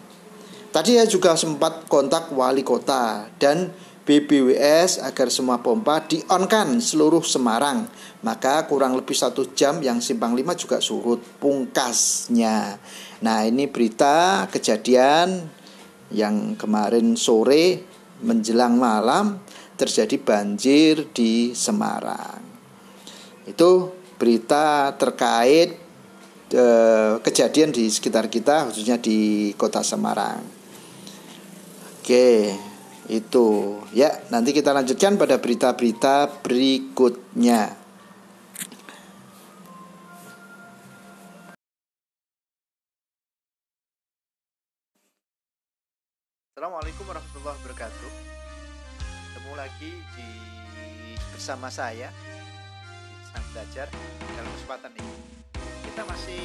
Tadi 0.73 0.97
saya 0.97 1.09
juga 1.09 1.37
sempat 1.37 1.85
kontak 1.89 2.33
wali 2.33 2.65
kota 2.65 3.29
dan 3.37 3.73
BBWS 4.07 5.03
agar 5.03 5.35
semua 5.35 5.59
pompa 5.59 5.99
di-on-kan 6.07 6.79
seluruh 6.79 7.27
Semarang. 7.27 7.91
Maka 8.23 8.63
kurang 8.71 8.95
lebih 8.95 9.19
satu 9.19 9.51
jam 9.51 9.83
yang 9.83 9.99
simpang 9.99 10.39
5 10.39 10.63
juga 10.63 10.79
surut 10.79 11.19
pungkasnya. 11.43 12.79
Nah 13.27 13.39
ini 13.43 13.67
berita 13.67 14.47
kejadian 14.47 15.51
yang 16.15 16.55
kemarin 16.55 17.19
sore 17.19 17.83
menjelang 18.23 18.79
malam 18.79 19.43
terjadi 19.75 20.17
banjir 20.23 21.11
di 21.11 21.51
Semarang. 21.51 22.41
Itu 23.43 23.91
berita 24.23 24.95
terkait 24.95 25.77
eh, 26.55 27.15
kejadian 27.21 27.75
di 27.75 27.91
sekitar 27.91 28.31
kita 28.31 28.71
khususnya 28.71 29.03
di 29.03 29.51
kota 29.59 29.83
Semarang. 29.83 30.41
Oke, 32.07 32.55
itu 33.11 33.81
ya. 33.95 34.11
Nanti 34.31 34.51
kita 34.51 34.75
lanjutkan 34.75 35.19
pada 35.19 35.39
berita-berita 35.39 36.43
berikutnya. 36.43 37.87
Assalamualaikum 46.57 47.05
warahmatullahi 47.07 47.57
wabarakatuh. 47.63 48.11
Ketemu 49.31 49.53
lagi 49.55 49.91
di 50.17 50.29
bersama 51.31 51.69
saya 51.69 52.09
Sang 53.29 53.45
Belajar 53.53 53.87
dalam 54.35 54.51
kesempatan 54.57 54.93
ini. 54.97 55.17
Kita 55.85 56.03
masih 56.09 56.43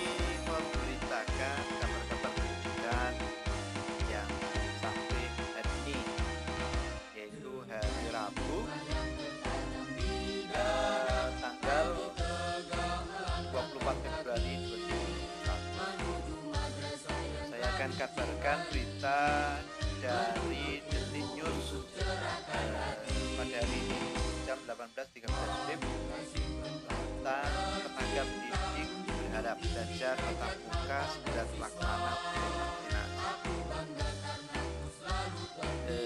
belajar 29.71 30.19
tatap 30.19 30.51
muka 30.67 30.99
segera 31.15 31.43
terlaksana 31.47 32.13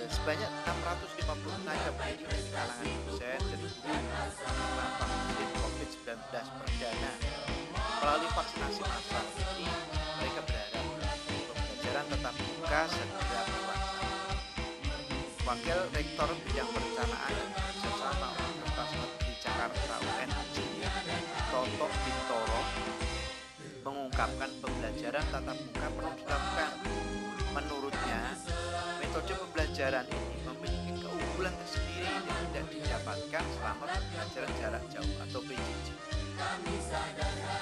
sebanyak 0.05 0.51
650 0.65 1.61
tenaga 1.61 1.89
pendidik 1.97 2.25
dari 2.29 2.45
kalangan 2.53 2.89
dosen 3.09 3.39
dan 3.41 3.61
guru 3.61 3.93
menerima 3.93 4.87
vaksin 5.01 5.49
COVID-19 5.53 6.13
perdana. 6.33 7.11
Melalui 8.01 8.29
vaksinasi 8.33 8.81
massal 8.85 9.25
ini, 9.37 9.69
mereka 10.17 10.41
berharap 10.45 10.85
pembelajaran 11.45 12.05
tetap 12.09 12.33
muka 12.37 12.81
segera 12.89 13.41
terlaksana. 13.49 14.33
Wakil 15.45 15.79
Rektor 15.93 16.29
Bidang 16.41 16.69
Perencanaan 16.73 17.33
dan 17.37 18.29
Universitas 18.33 18.89
Negeri 18.97 19.33
Jakarta 19.37 19.95
UN 20.01 20.29
Toto 21.53 21.85
Bintoro 21.85 22.61
mengungkapkan 23.85 24.49
pembelajaran 24.65 25.21
tatap 25.29 25.53
muka 25.61 25.87
perlu 25.93 26.11
dilakukan. 26.17 26.69
Menurutnya, 27.53 28.33
metode 28.97 29.33
pembelajaran 29.37 30.05
ini 30.09 30.37
memiliki 30.41 30.91
keunggulan 31.05 31.53
tersendiri 31.53 32.09
yang 32.09 32.25
tidak 32.25 32.65
didapatkan 32.73 33.43
selama 33.53 33.85
pembelajaran 33.85 34.51
jarak 34.57 34.83
jauh 34.89 35.15
atau 35.29 35.39
PJJ. 35.45 35.87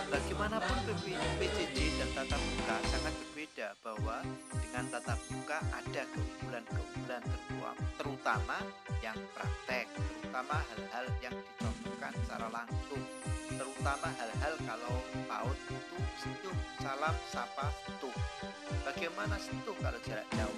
Bagaimanapun 0.08 0.78
PJJ 1.44 1.78
dan 2.00 2.10
tatap 2.16 2.40
muka 2.40 2.76
sangat 2.88 3.14
berbeda 3.20 3.33
bahwa 3.86 4.26
dengan 4.50 4.86
tatap 4.90 5.22
muka 5.30 5.62
ada 5.70 6.02
keunggulan-keunggulan 6.10 7.22
terutama 8.02 8.58
yang 9.06 9.14
praktek, 9.38 9.86
terutama 9.94 10.58
hal-hal 10.74 11.06
yang 11.22 11.36
dicontohkan 11.38 12.14
secara 12.26 12.50
langsung, 12.50 13.04
terutama 13.54 14.10
hal-hal 14.18 14.54
kalau 14.66 14.96
PAUD 15.30 15.60
itu 15.70 15.98
sentuh, 16.18 16.58
salam, 16.82 17.14
sapa, 17.30 17.70
sentuh. 17.86 18.16
Bagaimana 18.90 19.38
sentuh 19.38 19.78
kalau 19.86 20.02
jarak 20.02 20.26
jauh? 20.34 20.58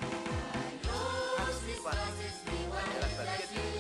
Pendidikan 1.36 2.00
adalah 2.72 3.12
bagian 3.20 3.75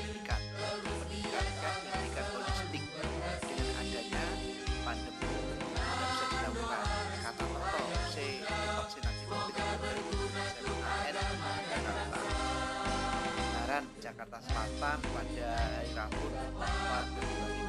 Jakarta 14.25 14.41
Selatan 14.49 14.97
pada 15.13 15.53
hari 15.53 15.93
Rabu 15.93 16.25
4 16.57 17.13
Februari 17.13 17.61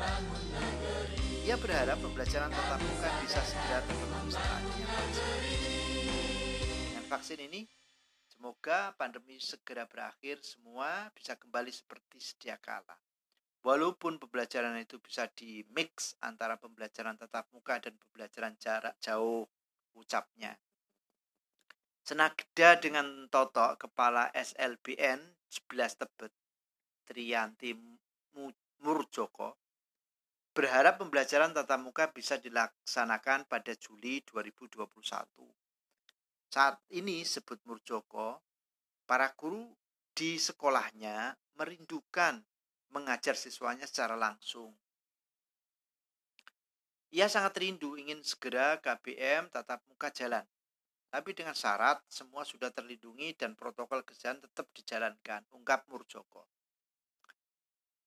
Ia 1.50 1.58
berharap 1.58 1.98
pembelajaran 1.98 2.54
tatap 2.54 2.80
muka 2.86 3.10
bisa 3.26 3.42
segera 3.42 3.82
terpenuhi 3.82 4.30
setelah 4.30 4.62
vaksin. 4.70 4.86
Dengan 6.78 7.10
vaksin 7.10 7.42
ini, 7.42 7.66
semoga 8.30 8.94
pandemi 8.94 9.42
segera 9.42 9.82
berakhir, 9.82 10.46
semua 10.46 11.10
bisa 11.10 11.34
kembali 11.34 11.74
seperti 11.74 12.22
sedia 12.22 12.54
kala. 12.54 12.94
Walaupun 13.66 14.22
pembelajaran 14.22 14.78
itu 14.78 15.02
bisa 15.02 15.26
di 15.34 15.66
mix 15.74 16.14
antara 16.22 16.54
pembelajaran 16.54 17.18
tatap 17.18 17.50
muka 17.50 17.82
dan 17.82 17.98
pembelajaran 17.98 18.54
jarak 18.62 18.94
jauh 19.02 19.42
ucapnya. 19.98 20.54
Senada 22.06 22.78
dengan 22.78 23.26
Toto, 23.26 23.74
Kepala 23.74 24.30
SLBN 24.30 25.18
11 25.50 25.98
Tebet, 25.98 26.30
Trianti 27.02 27.74
Murjoko, 28.86 29.58
berharap 30.54 31.02
pembelajaran 31.02 31.50
tatap 31.50 31.82
muka 31.82 32.14
bisa 32.14 32.38
dilaksanakan 32.38 33.50
pada 33.50 33.74
Juli 33.74 34.22
2021. 34.22 34.86
Saat 36.46 36.78
ini, 36.94 37.26
sebut 37.26 37.58
Murjoko, 37.66 38.38
para 39.02 39.34
guru 39.34 39.74
di 40.14 40.38
sekolahnya 40.38 41.34
merindukan 41.58 42.38
mengajar 42.96 43.36
siswanya 43.36 43.84
secara 43.84 44.16
langsung. 44.16 44.72
Ia 47.12 47.28
sangat 47.28 47.60
rindu 47.60 48.00
ingin 48.00 48.24
segera 48.24 48.80
KBM 48.80 49.52
tatap 49.52 49.84
muka 49.84 50.08
jalan. 50.08 50.48
Tapi 51.12 51.30
dengan 51.36 51.54
syarat 51.54 52.00
semua 52.08 52.42
sudah 52.42 52.72
terlindungi 52.72 53.36
dan 53.36 53.52
protokol 53.54 54.02
kesehatan 54.02 54.42
tetap 54.42 54.66
dijalankan, 54.74 55.44
ungkap 55.54 55.84
Murjoko. 55.86 56.48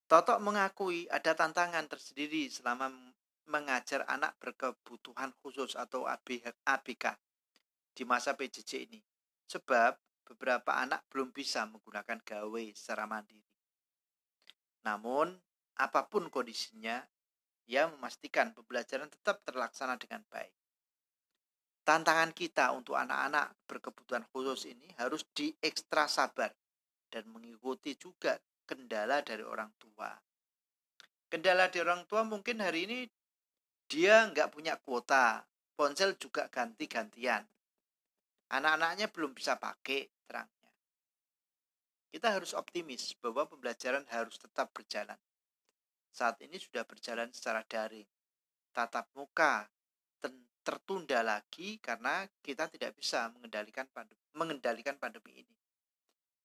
Totok 0.10 0.41
mengakui 0.41 1.06
ada 1.13 1.38
tantangan 1.38 1.86
tersendiri 1.86 2.49
selama 2.49 2.89
mengajar 3.45 4.06
anak 4.10 4.38
berkebutuhan 4.41 5.34
khusus 5.41 5.78
atau 5.78 6.06
ABK 6.06 7.06
di 7.93 8.04
masa 8.06 8.34
PJJ 8.34 8.89
ini. 8.89 9.02
Sebab 9.49 9.97
beberapa 10.25 10.78
anak 10.78 11.06
belum 11.10 11.34
bisa 11.34 11.65
menggunakan 11.65 12.21
gawe 12.21 12.63
secara 12.78 13.10
mandiri. 13.10 13.59
Namun, 14.84 15.36
apa 15.80 16.08
pun 16.08 16.28
kondisinya, 16.28 17.00
ia 17.70 17.86
memastikan 17.86 18.52
pembelajaran 18.52 19.08
tetap 19.08 19.46
terlaksana 19.46 19.96
dengan 19.96 20.26
baik. 20.28 20.52
Tantangan 21.86 22.34
kita 22.36 22.70
untuk 22.76 22.98
anak-anak 22.98 23.65
berkebutuhan 23.65 24.26
khusus 24.30 24.70
ini 24.70 24.94
harus 24.98 25.26
diekstra 25.34 26.06
sabar 26.06 26.54
dan 27.10 27.26
mengikuti 27.34 27.98
juga 27.98 28.38
kendala 28.65 29.26
dari 29.26 29.42
orang 29.42 29.74
tua. 29.82 30.13
Kendala 31.30 31.70
dari 31.70 31.82
orang 31.82 32.06
tua 32.06 32.22
mungkin 32.26 32.62
hari 32.62 32.86
ini 32.86 33.00
dia 33.89 34.30
nggak 34.30 34.54
punya 34.54 34.78
kuota, 34.78 35.42
ponsel 35.74 36.13
juga 36.18 36.46
ganti-gantian. 36.50 37.42
Anak-anaknya 38.50 39.10
belum 39.10 39.34
bisa 39.34 39.58
pakai 39.58 40.10
terangnya. 40.28 40.59
Kita 42.10 42.34
harus 42.34 42.58
optimis 42.58 43.13
bahwa 43.22 43.45
pembelajaran 43.45 44.06
harus 44.10 44.41
tetap 44.41 44.74
berjalan. 44.74 45.17
Saat 46.10 46.41
ini 46.41 46.58
sudah 46.58 46.82
berjalan 46.84 47.30
secara 47.30 47.62
daring. 47.69 48.10
Tatap 48.74 49.10
muka 49.13 49.69
tertunda 50.69 51.26
lagi 51.26 51.82
karena 51.82 52.30
kita 52.45 52.69
tidak 52.69 52.93
bisa 52.93 53.26
mengendalikan 53.34 53.89
pandemi, 53.89 54.22
mengendalikan 54.38 54.95
pandemi 55.02 55.41
ini. 55.41 55.56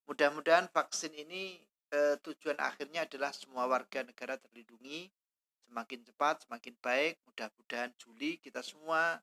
Mudah-mudahan 0.09 0.73
vaksin 0.73 1.13
ini 1.13 1.61
eh, 1.93 2.17
tujuan 2.25 2.57
akhirnya 2.57 3.05
adalah 3.05 3.37
semua 3.37 3.69
warga 3.69 4.01
negara 4.01 4.41
terlindungi 4.41 5.13
semakin 5.69 6.01
cepat, 6.09 6.49
semakin 6.49 6.75
baik. 6.81 7.21
Mudah-mudahan 7.29 7.93
Juli 8.01 8.41
kita 8.41 8.65
semua 8.65 9.21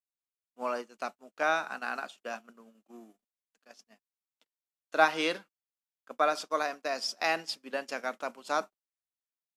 mulai 0.54 0.86
tetap 0.86 1.18
muka, 1.18 1.66
anak-anak 1.74 2.08
sudah 2.12 2.38
menunggu 2.46 3.16
tegasnya. 3.62 3.98
Terakhir, 4.92 5.42
Kepala 6.12 6.36
Sekolah 6.36 6.76
MTSN 6.76 7.48
9 7.48 7.88
Jakarta 7.88 8.28
Pusat 8.36 8.68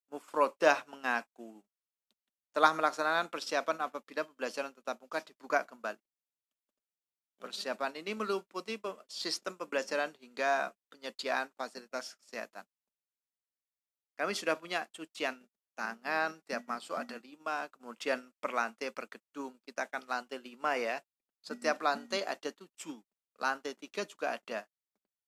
Mufrodah 0.07 0.87
mengaku 0.87 1.59
telah 2.55 2.71
melaksanakan 2.71 3.27
persiapan 3.27 3.83
apabila 3.83 4.23
pembelajaran 4.23 4.71
tatap 4.71 5.03
muka 5.03 5.19
dibuka 5.19 5.67
kembali. 5.67 5.99
Persiapan 7.43 7.99
ini 7.99 8.15
meliputi 8.15 8.79
sistem 9.03 9.59
pembelajaran 9.59 10.15
hingga 10.15 10.71
penyediaan 10.87 11.51
fasilitas 11.59 12.15
kesehatan. 12.23 12.63
Kami 14.15 14.31
sudah 14.31 14.55
punya 14.55 14.87
cucian 14.95 15.35
tangan, 15.75 16.39
tiap 16.47 16.63
masuk 16.71 16.95
ada 16.95 17.19
lima, 17.19 17.67
kemudian 17.67 18.31
per 18.39 18.55
lantai 18.55 18.95
per 18.95 19.11
gedung 19.11 19.59
kita 19.67 19.91
akan 19.91 20.07
lantai 20.07 20.39
lima 20.39 20.79
ya. 20.79 21.03
Setiap 21.43 21.83
lantai 21.83 22.23
ada 22.23 22.47
tujuh, 22.47 22.95
lantai 23.43 23.75
tiga 23.75 24.07
juga 24.07 24.39
ada. 24.39 24.63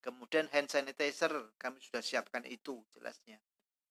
Kemudian 0.08 0.48
hand 0.56 0.72
sanitizer 0.72 1.36
kami 1.60 1.84
sudah 1.84 2.00
siapkan 2.00 2.48
itu 2.48 2.80
jelasnya. 2.96 3.44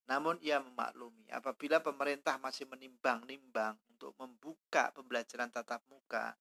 Namun 0.09 0.41
ia 0.41 0.65
memaklumi 0.65 1.29
apabila 1.29 1.85
pemerintah 1.85 2.41
masih 2.41 2.65
menimbang-nimbang 2.73 3.77
untuk 3.93 4.17
membuka 4.17 4.89
pembelajaran 4.97 5.53
tatap 5.53 5.85
muka 5.93 6.33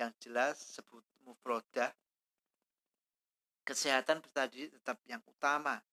yang 0.00 0.08
jelas 0.24 0.56
sebut 0.56 1.04
mufrodah 1.28 1.92
kesehatan 3.60 4.24
tadi 4.32 4.72
tetap 4.72 4.96
yang 5.04 5.20
utama. 5.28 5.84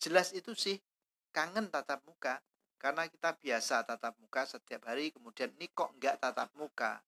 Jelas 0.00 0.32
itu 0.32 0.56
sih 0.56 0.80
kangen 1.28 1.68
tatap 1.68 2.00
muka 2.08 2.40
karena 2.80 3.04
kita 3.04 3.36
biasa 3.36 3.84
tatap 3.84 4.16
muka 4.16 4.48
setiap 4.48 4.88
hari 4.88 5.12
kemudian 5.12 5.52
ini 5.60 5.68
kok 5.68 5.92
enggak 5.92 6.16
tatap 6.24 6.48
muka. 6.56 7.04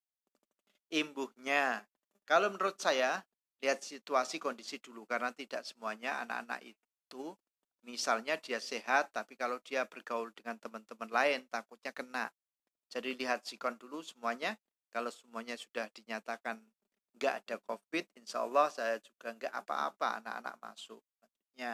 Imbuhnya 0.93 1.89
kalau 2.29 2.53
menurut 2.53 2.77
saya 2.77 3.25
lihat 3.65 3.81
situasi 3.81 4.37
kondisi 4.37 4.77
dulu 4.77 5.09
karena 5.09 5.33
tidak 5.33 5.65
semuanya 5.65 6.21
anak-anak 6.21 6.61
itu 6.61 7.33
Misalnya 7.85 8.33
dia 8.41 8.57
sehat, 8.57 9.13
tapi 9.13 9.37
kalau 9.37 9.61
dia 9.61 9.85
bergaul 9.85 10.33
dengan 10.33 10.57
teman-teman 10.57 11.05
lain, 11.05 11.45
takutnya 11.53 11.93
kena. 11.93 12.33
Jadi 12.89 13.13
lihat 13.13 13.45
sikon 13.45 13.77
dulu 13.77 14.01
semuanya. 14.01 14.57
Kalau 14.89 15.13
semuanya 15.13 15.53
sudah 15.53 15.85
dinyatakan 15.93 16.57
nggak 17.13 17.33
ada 17.45 17.55
COVID, 17.61 18.17
insya 18.17 18.41
Allah 18.41 18.73
saya 18.73 18.97
juga 18.97 19.37
nggak 19.37 19.53
apa-apa 19.53 20.17
anak-anak 20.17 20.55
masuk. 20.57 21.01
Selanjutnya, 21.13 21.71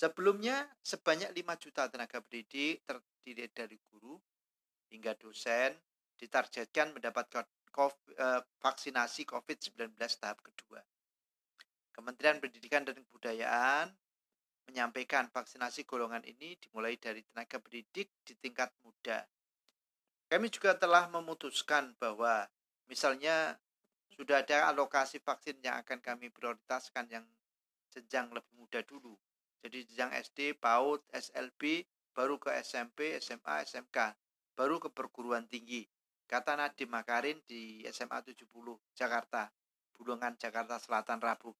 sebelumnya 0.00 0.56
sebanyak 0.80 1.30
5 1.36 1.62
juta 1.68 1.82
tenaga 1.92 2.24
pendidik 2.24 2.80
terdiri 2.88 3.46
dari 3.52 3.76
guru 3.92 4.16
hingga 4.88 5.12
dosen 5.20 5.76
ditargetkan 6.16 6.96
mendapat 6.96 7.44
eh, 7.44 8.40
vaksinasi 8.56 9.28
COVID-19 9.28 10.00
tahap 10.16 10.40
kedua. 10.40 10.80
Kementerian 11.90 12.38
Pendidikan 12.38 12.86
dan 12.86 12.98
Kebudayaan 12.98 13.90
menyampaikan 14.70 15.26
vaksinasi 15.34 15.82
golongan 15.82 16.22
ini 16.22 16.54
dimulai 16.62 16.94
dari 16.94 17.26
tenaga 17.26 17.58
pendidik 17.58 18.06
di 18.22 18.34
tingkat 18.38 18.70
muda. 18.86 19.26
Kami 20.30 20.46
juga 20.46 20.78
telah 20.78 21.10
memutuskan 21.10 21.90
bahwa 21.98 22.46
misalnya 22.86 23.58
sudah 24.14 24.46
ada 24.46 24.70
alokasi 24.70 25.18
vaksin 25.18 25.58
yang 25.58 25.82
akan 25.82 25.98
kami 25.98 26.30
prioritaskan 26.30 27.10
yang 27.10 27.26
jenjang 27.90 28.30
lebih 28.30 28.54
muda 28.54 28.78
dulu. 28.86 29.18
Jadi 29.58 29.90
jenjang 29.90 30.14
SD, 30.14 30.54
PAUD, 30.62 31.02
SLB, 31.10 31.82
baru 32.14 32.38
ke 32.38 32.54
SMP, 32.62 33.18
SMA, 33.18 33.66
SMK, 33.66 34.14
baru 34.54 34.78
ke 34.78 34.88
perguruan 34.94 35.50
tinggi. 35.50 35.82
Kata 36.30 36.54
Nadiem 36.54 36.86
Makarin 36.86 37.42
di 37.42 37.82
SMA 37.90 38.22
70 38.22 38.46
Jakarta, 38.94 39.50
Bulungan 39.90 40.38
Jakarta 40.38 40.78
Selatan 40.78 41.18
Rabu, 41.18 41.50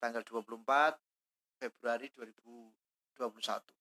tanggal 0.00 0.22
24 0.24 0.98
Februari 1.60 2.12
2021. 2.12 3.76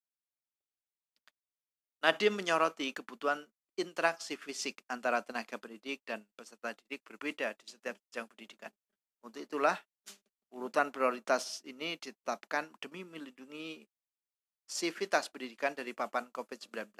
Nadiem 2.06 2.34
menyoroti 2.38 2.93
kebutuhan 2.93 3.41
interaksi 3.75 4.39
fisik 4.39 4.86
antara 4.88 5.19
tenaga 5.25 5.60
pendidik 5.60 6.06
dan 6.08 6.23
peserta 6.38 6.71
didik 6.71 7.04
berbeda 7.04 7.51
di 7.60 7.65
setiap 7.67 7.99
jenjang 8.08 8.30
pendidikan. 8.32 8.71
Untuk 9.25 9.43
itulah 9.43 9.75
urutan 10.54 10.93
prioritas 10.93 11.65
ini 11.67 11.99
ditetapkan 11.99 12.71
demi 12.80 13.04
melindungi 13.04 13.84
sivitas 14.63 15.28
pendidikan 15.28 15.75
dari 15.75 15.91
papan 15.91 16.32
COVID-19. 16.32 16.95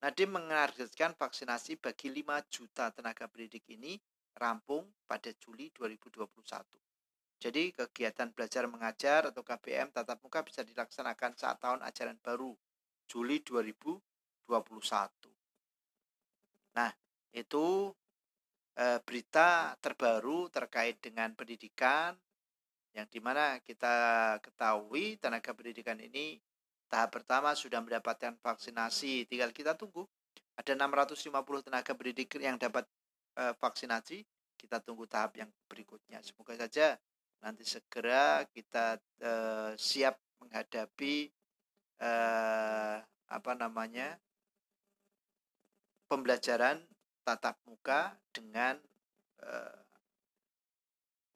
Nadiem 0.00 0.30
menargetkan 0.32 1.12
vaksinasi 1.16 1.76
bagi 1.76 2.08
5 2.08 2.52
juta 2.52 2.88
tenaga 2.92 3.28
pendidik 3.28 3.68
ini 3.68 4.00
rampung 4.36 4.88
pada 5.04 5.28
Juli 5.36 5.68
2021. 5.76 6.89
Jadi 7.40 7.72
kegiatan 7.72 8.28
belajar 8.36 8.68
mengajar 8.68 9.32
atau 9.32 9.40
KBM 9.40 9.88
tatap 9.96 10.20
muka 10.20 10.44
bisa 10.44 10.60
dilaksanakan 10.60 11.32
saat 11.40 11.56
tahun 11.56 11.80
ajaran 11.88 12.20
baru 12.20 12.52
Juli 13.08 13.40
2021. 13.40 14.04
Nah, 16.76 16.92
itu 17.32 17.96
e, 18.76 19.00
berita 19.00 19.72
terbaru 19.80 20.52
terkait 20.52 21.00
dengan 21.00 21.32
pendidikan 21.32 22.12
yang 22.92 23.08
di 23.08 23.24
mana 23.24 23.56
kita 23.64 24.36
ketahui 24.44 25.16
tenaga 25.16 25.56
pendidikan 25.56 25.96
ini 25.96 26.42
tahap 26.90 27.14
pertama 27.14 27.54
sudah 27.54 27.78
mendapatkan 27.78 28.34
vaksinasi 28.42 29.30
tinggal 29.30 29.54
kita 29.54 29.78
tunggu 29.78 30.04
ada 30.58 30.74
650 30.74 31.30
tenaga 31.70 31.92
pendidik 31.94 32.34
yang 32.42 32.58
dapat 32.58 32.82
e, 33.38 33.54
vaksinasi 33.56 34.26
kita 34.58 34.82
tunggu 34.82 35.06
tahap 35.06 35.38
yang 35.38 35.48
berikutnya 35.70 36.18
semoga 36.20 36.58
saja 36.58 36.98
nanti 37.40 37.64
segera 37.64 38.44
kita 38.52 39.00
uh, 39.24 39.72
siap 39.76 40.16
menghadapi 40.40 41.28
eh, 42.00 42.96
apa 43.30 43.52
namanya 43.54 44.16
pembelajaran 46.08 46.80
tatap 47.22 47.60
muka 47.68 48.16
dengan 48.32 48.74
eh, 49.44 49.80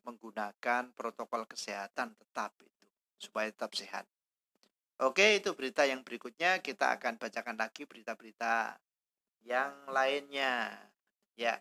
menggunakan 0.04 0.90
protokol 0.96 1.46
kesehatan 1.46 2.16
tetap 2.16 2.52
itu 2.60 2.86
supaya 3.16 3.48
tetap 3.48 3.72
sehat. 3.76 4.04
Oke, 5.00 5.38
itu 5.38 5.50
berita 5.56 5.86
yang 5.86 6.02
berikutnya 6.02 6.62
kita 6.62 6.94
akan 6.98 7.18
bacakan 7.18 7.56
lagi 7.58 7.82
berita-berita 7.84 8.78
yang 9.44 9.72
lainnya. 9.90 10.70
Ya. 11.34 11.58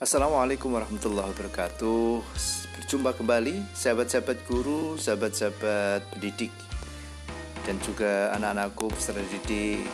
Assalamualaikum 0.00 0.72
warahmatullahi 0.72 1.28
wabarakatuh. 1.28 2.24
Berjumpa 2.72 3.20
kembali 3.20 3.68
sahabat-sahabat 3.76 4.48
guru, 4.48 4.96
sahabat-sahabat 4.96 6.16
pendidik 6.16 6.48
dan 7.68 7.76
juga 7.84 8.32
anak-anakku 8.32 8.88
peserta 8.96 9.20
didik. 9.28 9.84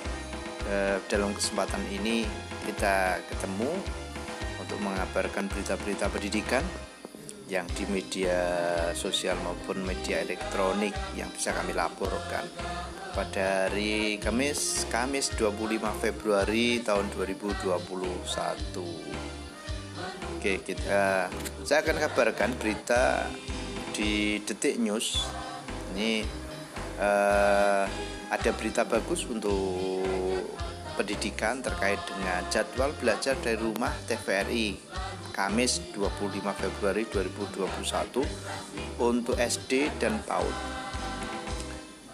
Eh, 0.71 1.03
dalam 1.11 1.35
kesempatan 1.35 1.83
ini 1.91 2.23
kita 2.71 3.19
ketemu 3.35 3.67
untuk 4.63 4.79
mengabarkan 4.79 5.51
berita-berita 5.51 6.07
pendidikan 6.07 6.63
yang 7.51 7.67
di 7.75 7.83
media 7.91 8.39
sosial 8.95 9.35
maupun 9.43 9.83
media 9.83 10.23
elektronik 10.23 10.95
yang 11.19 11.35
bisa 11.35 11.51
kami 11.51 11.75
laporkan 11.75 12.47
pada 13.11 13.67
hari 13.67 14.23
Kamis 14.23 14.87
Kamis 14.87 15.35
25 15.35 15.83
Februari 15.99 16.79
tahun 16.87 17.11
2021 17.11 19.46
Oke 20.47 20.63
kita 20.63 21.27
saya 21.67 21.83
akan 21.83 21.99
kabarkan 22.07 22.55
berita 22.55 23.27
di 23.91 24.39
Detik 24.47 24.79
News 24.79 25.27
ini 25.91 26.23
uh, 27.03 27.83
ada 28.31 28.51
berita 28.55 28.87
bagus 28.87 29.27
untuk 29.27 30.07
pendidikan 30.95 31.59
terkait 31.67 31.99
dengan 32.07 32.47
jadwal 32.47 32.95
belajar 32.95 33.35
dari 33.43 33.59
rumah 33.59 33.91
TVRI 34.07 34.79
Kamis 35.35 35.83
25 35.91 36.15
Februari 36.39 37.03
2021 37.11 39.03
untuk 39.03 39.35
SD 39.35 39.99
dan 39.99 40.23
PAUD. 40.31 40.55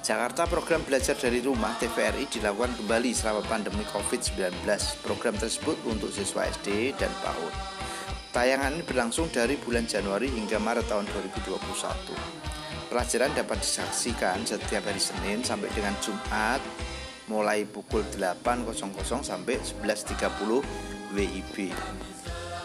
Jakarta 0.00 0.48
program 0.48 0.80
belajar 0.88 1.20
dari 1.20 1.44
rumah 1.44 1.76
TVRI 1.76 2.32
dilakukan 2.32 2.80
kembali 2.80 3.12
selama 3.12 3.44
pandemi 3.44 3.84
COVID-19. 3.92 4.64
Program 5.04 5.36
tersebut 5.36 5.76
untuk 5.84 6.08
siswa 6.08 6.48
SD 6.48 6.96
dan 6.96 7.12
PAUD. 7.20 7.82
Tayangan 8.32 8.80
ini 8.80 8.84
berlangsung 8.88 9.28
dari 9.28 9.60
bulan 9.60 9.84
Januari 9.84 10.32
hingga 10.32 10.56
Maret 10.56 10.88
tahun 10.88 11.04
2021. 11.36 11.52
Pelajaran 12.88 13.28
dapat 13.36 13.60
disaksikan 13.60 14.40
setiap 14.48 14.88
hari 14.88 14.96
Senin 14.96 15.44
sampai 15.44 15.68
dengan 15.76 15.92
Jumat 16.00 16.64
mulai 17.28 17.68
pukul 17.68 18.00
8.00 18.08 18.72
sampai 19.20 19.60
11.30 19.60 20.64
WIB. 21.12 21.76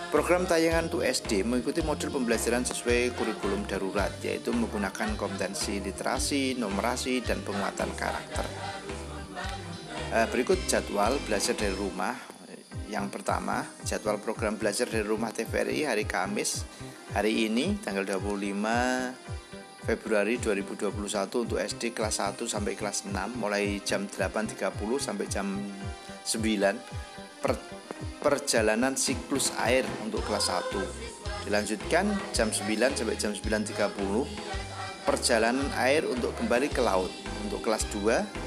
Program 0.07 0.47
tayangan 0.47 0.87
untuk 0.87 1.03
SD 1.03 1.43
mengikuti 1.43 1.83
modul 1.83 2.15
pembelajaran 2.15 2.63
sesuai 2.63 3.11
kurikulum 3.19 3.67
darurat, 3.67 4.15
yaitu 4.23 4.55
menggunakan 4.55 5.19
kompetensi 5.19 5.83
literasi, 5.83 6.55
numerasi, 6.55 7.19
dan 7.19 7.43
penguatan 7.43 7.91
karakter. 7.99 8.47
Eh, 10.15 10.27
berikut 10.31 10.63
jadwal 10.71 11.19
belajar 11.27 11.59
dari 11.59 11.75
rumah. 11.75 12.36
Yang 12.85 13.07
pertama, 13.09 13.65
jadwal 13.81 14.21
program 14.21 14.61
belajar 14.61 14.85
dari 14.85 15.01
rumah 15.01 15.33
TVRI 15.33 15.89
hari 15.89 16.05
Kamis. 16.05 16.61
Hari 17.17 17.49
ini 17.49 17.81
tanggal 17.81 18.05
25 18.05 19.87
Februari 19.89 20.37
2021 20.37 20.93
untuk 21.47 21.57
SD 21.57 21.97
kelas 21.97 22.21
1 22.21 22.45
sampai 22.45 22.77
kelas 22.77 23.09
6 23.09 23.15
mulai 23.39 23.81
jam 23.81 24.05
8.30 24.05 24.69
sampai 24.99 25.25
jam 25.31 25.47
9 26.27 27.41
per 27.41 27.55
perjalanan 28.19 28.99
siklus 28.99 29.55
air 29.63 29.87
untuk 30.03 30.19
kelas 30.27 30.51
1 30.51 31.07
dilanjutkan 31.47 32.11
jam 32.35 32.51
9 32.51 32.99
sampai 32.99 33.15
jam 33.15 33.31
9.30 33.31 34.67
perjalanan 35.07 35.63
air 35.79 36.03
untuk 36.03 36.35
kembali 36.35 36.67
ke 36.67 36.83
laut. 36.83 37.07
Untuk 37.47 37.63
kelas 37.63 37.87
2 37.95 38.46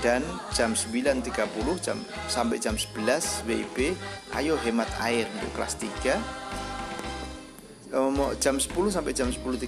dan 0.00 0.24
jam 0.56 0.72
9.30 0.72 1.28
jam 1.84 1.98
sampai 2.28 2.56
jam 2.56 2.74
11 2.74 3.44
WIB 3.44 3.92
ayo 4.36 4.56
hemat 4.64 4.88
air 5.04 5.28
untuk 5.36 5.52
kelas 5.60 5.76
3 5.76 6.40
jam 8.38 8.56
10 8.56 8.70
sampai 8.94 9.10
jam 9.10 9.28
10.30 9.34 9.66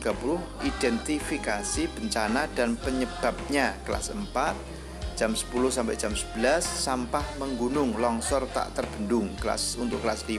identifikasi 0.62 1.82
bencana 1.90 2.46
dan 2.54 2.78
penyebabnya. 2.78 3.74
Kelas 3.82 4.14
4 4.14 5.18
jam 5.18 5.34
10 5.34 5.50
sampai 5.68 5.94
jam 5.98 6.14
11 6.14 6.62
sampah 6.62 7.26
menggunung 7.42 7.98
longsor 7.98 8.46
tak 8.54 8.78
terbendung. 8.78 9.34
Kelas 9.42 9.74
untuk 9.74 9.98
kelas 10.06 10.22
5 10.30 10.38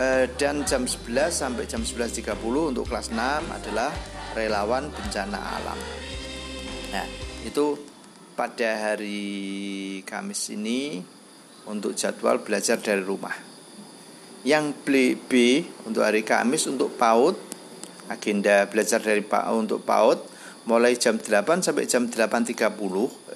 eh, 0.00 0.24
dan 0.40 0.64
jam 0.64 0.88
11 0.88 1.28
sampai 1.28 1.68
jam 1.68 1.84
11.30 1.84 2.72
untuk 2.72 2.88
kelas 2.88 3.12
6 3.12 3.20
adalah 3.52 3.92
relawan 4.32 4.88
bencana 4.88 5.38
alam. 5.60 5.78
Nah 6.90 7.06
itu 7.44 7.93
pada 8.34 8.90
hari 8.90 10.02
Kamis 10.02 10.50
ini 10.50 10.98
untuk 11.70 11.94
jadwal 11.94 12.42
belajar 12.42 12.82
dari 12.82 13.00
rumah. 13.00 13.34
Yang 14.44 14.76
B 15.24 15.32
untuk 15.88 16.04
hari 16.04 16.26
Kamis 16.26 16.68
untuk 16.68 16.98
PAUD 17.00 17.38
agenda 18.12 18.68
belajar 18.68 19.00
dari 19.00 19.24
PAUD 19.24 19.56
untuk 19.56 19.80
PAUD 19.86 20.18
mulai 20.68 20.98
jam 21.00 21.16
8 21.16 21.64
sampai 21.64 21.88
jam 21.88 22.04
8.30 22.10 22.76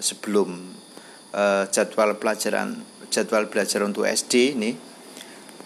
sebelum 0.00 0.48
uh, 1.32 1.64
jadwal 1.72 2.16
pelajaran 2.20 2.76
jadwal 3.08 3.48
belajar 3.48 3.80
untuk 3.86 4.04
SD 4.04 4.58
ini. 4.58 4.72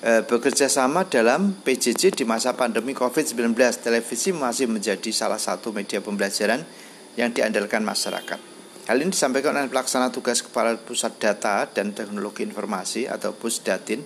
Uh, 0.02 0.26
bekerja 0.26 0.66
sama 0.66 1.06
dalam 1.06 1.62
PJJ 1.62 2.18
di 2.18 2.24
masa 2.26 2.58
pandemi 2.58 2.90
COVID-19 2.90 3.54
televisi 3.78 4.34
masih 4.34 4.66
menjadi 4.66 5.10
salah 5.14 5.38
satu 5.38 5.70
media 5.70 6.02
pembelajaran 6.02 6.66
yang 7.14 7.30
diandalkan 7.30 7.86
masyarakat. 7.86 8.51
Hal 8.82 8.98
ini 8.98 9.14
disampaikan 9.14 9.54
oleh 9.54 9.70
pelaksana 9.70 10.10
tugas 10.10 10.42
Kepala 10.42 10.74
Pusat 10.74 11.12
Data 11.22 11.70
dan 11.70 11.94
Teknologi 11.94 12.42
Informasi 12.42 13.06
atau 13.06 13.30
Pusdatin 13.30 14.02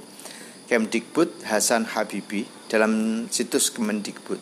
Kemdikbud 0.68 1.48
Hasan 1.48 1.88
Habibi 1.88 2.44
dalam 2.68 3.24
situs 3.32 3.72
Kemendikbud. 3.72 4.36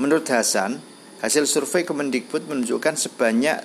Menurut 0.00 0.24
Hasan, 0.32 0.80
Hasil 1.20 1.44
survei 1.44 1.84
Kemendikbud 1.84 2.48
menunjukkan 2.48 2.96
sebanyak 2.96 3.60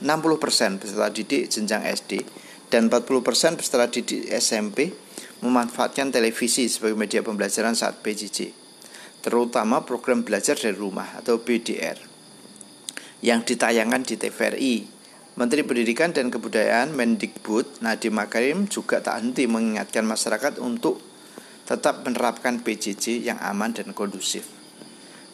60% 0.00 0.80
peserta 0.80 1.12
didik 1.12 1.52
jenjang 1.52 1.84
SD 1.84 2.24
dan 2.72 2.88
40% 2.88 3.60
peserta 3.60 3.92
didik 3.92 4.24
SMP 4.40 4.88
memanfaatkan 5.44 6.08
televisi 6.16 6.64
sebagai 6.64 6.96
media 6.96 7.20
pembelajaran 7.20 7.76
saat 7.76 8.00
PJJ, 8.00 8.56
terutama 9.20 9.84
program 9.84 10.24
belajar 10.24 10.56
dari 10.56 10.72
rumah 10.72 11.20
atau 11.20 11.44
BDR 11.44 12.07
yang 13.22 13.42
ditayangkan 13.42 14.02
di 14.06 14.14
TVRI. 14.14 14.74
Menteri 15.38 15.62
Pendidikan 15.62 16.10
dan 16.10 16.34
Kebudayaan 16.34 16.98
Mendikbud 16.98 17.78
Nadiem 17.78 18.10
Makarim 18.10 18.66
juga 18.66 18.98
tak 18.98 19.22
henti 19.22 19.46
mengingatkan 19.46 20.02
masyarakat 20.02 20.58
untuk 20.58 20.98
tetap 21.62 22.02
menerapkan 22.02 22.58
PJJ 22.64 23.22
yang 23.22 23.38
aman 23.38 23.70
dan 23.70 23.94
kondusif. 23.94 24.58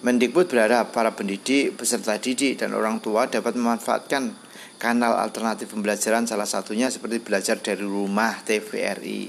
Mendikbud 0.05 0.53
berharap 0.53 0.93
para 0.93 1.17
pendidik, 1.17 1.81
peserta 1.81 2.21
didik, 2.21 2.61
dan 2.61 2.77
orang 2.77 3.01
tua 3.01 3.25
dapat 3.25 3.57
memanfaatkan 3.57 4.37
kanal 4.77 5.17
alternatif 5.17 5.73
pembelajaran 5.73 6.29
salah 6.29 6.45
satunya 6.45 6.93
seperti 6.93 7.25
belajar 7.25 7.57
dari 7.65 7.81
rumah 7.81 8.37
TVRI. 8.45 9.23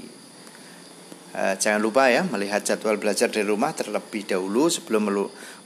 E, 1.32 1.42
jangan 1.56 1.80
lupa 1.80 2.12
ya 2.12 2.28
melihat 2.28 2.60
jadwal 2.60 3.00
belajar 3.00 3.32
dari 3.32 3.48
rumah 3.48 3.72
terlebih 3.72 4.28
dahulu 4.28 4.68
sebelum 4.68 5.08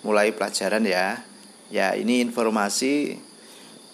mulai 0.07 0.31
pelajaran 0.31 0.87
ya. 0.87 1.19
Ya 1.71 1.95
ini 1.95 2.19
informasi 2.19 3.15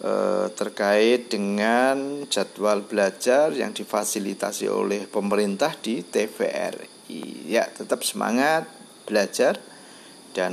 e, 0.00 0.12
terkait 0.56 1.28
dengan 1.28 2.24
jadwal 2.32 2.88
belajar 2.88 3.52
yang 3.52 3.76
difasilitasi 3.76 4.64
oleh 4.72 5.04
pemerintah 5.04 5.76
di 5.76 6.00
TVRI. 6.00 7.52
Ya 7.52 7.68
tetap 7.68 8.00
semangat 8.00 8.64
belajar 9.04 9.60
dan 10.32 10.52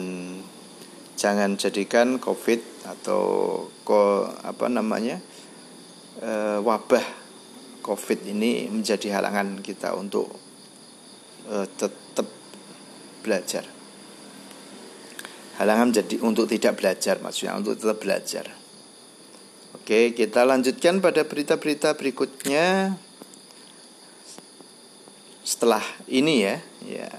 jangan 1.15 1.55
jadikan 1.55 2.19
covid 2.19 2.59
atau 2.83 3.23
ko 3.87 4.27
apa 4.43 4.67
namanya 4.67 5.23
e, 6.19 6.59
wabah 6.59 7.07
covid 7.79 8.19
ini 8.27 8.67
menjadi 8.67 9.15
halangan 9.15 9.63
kita 9.63 9.95
untuk 9.95 10.27
e, 11.47 11.67
tetap 11.79 12.27
belajar 13.23 13.72
halangan 15.61 15.93
menjadi 15.93 16.15
untuk 16.21 16.49
tidak 16.49 16.81
belajar 16.81 17.21
maksudnya 17.21 17.57
untuk 17.57 17.77
tetap 17.77 17.97
belajar. 18.01 18.45
Oke 19.77 20.15
kita 20.15 20.43
lanjutkan 20.47 20.99
pada 20.99 21.23
berita-berita 21.27 21.95
berikutnya. 21.97 22.97
Setelah 25.43 25.83
ini 26.07 26.43
ya 26.43 26.55
ya 26.87 27.09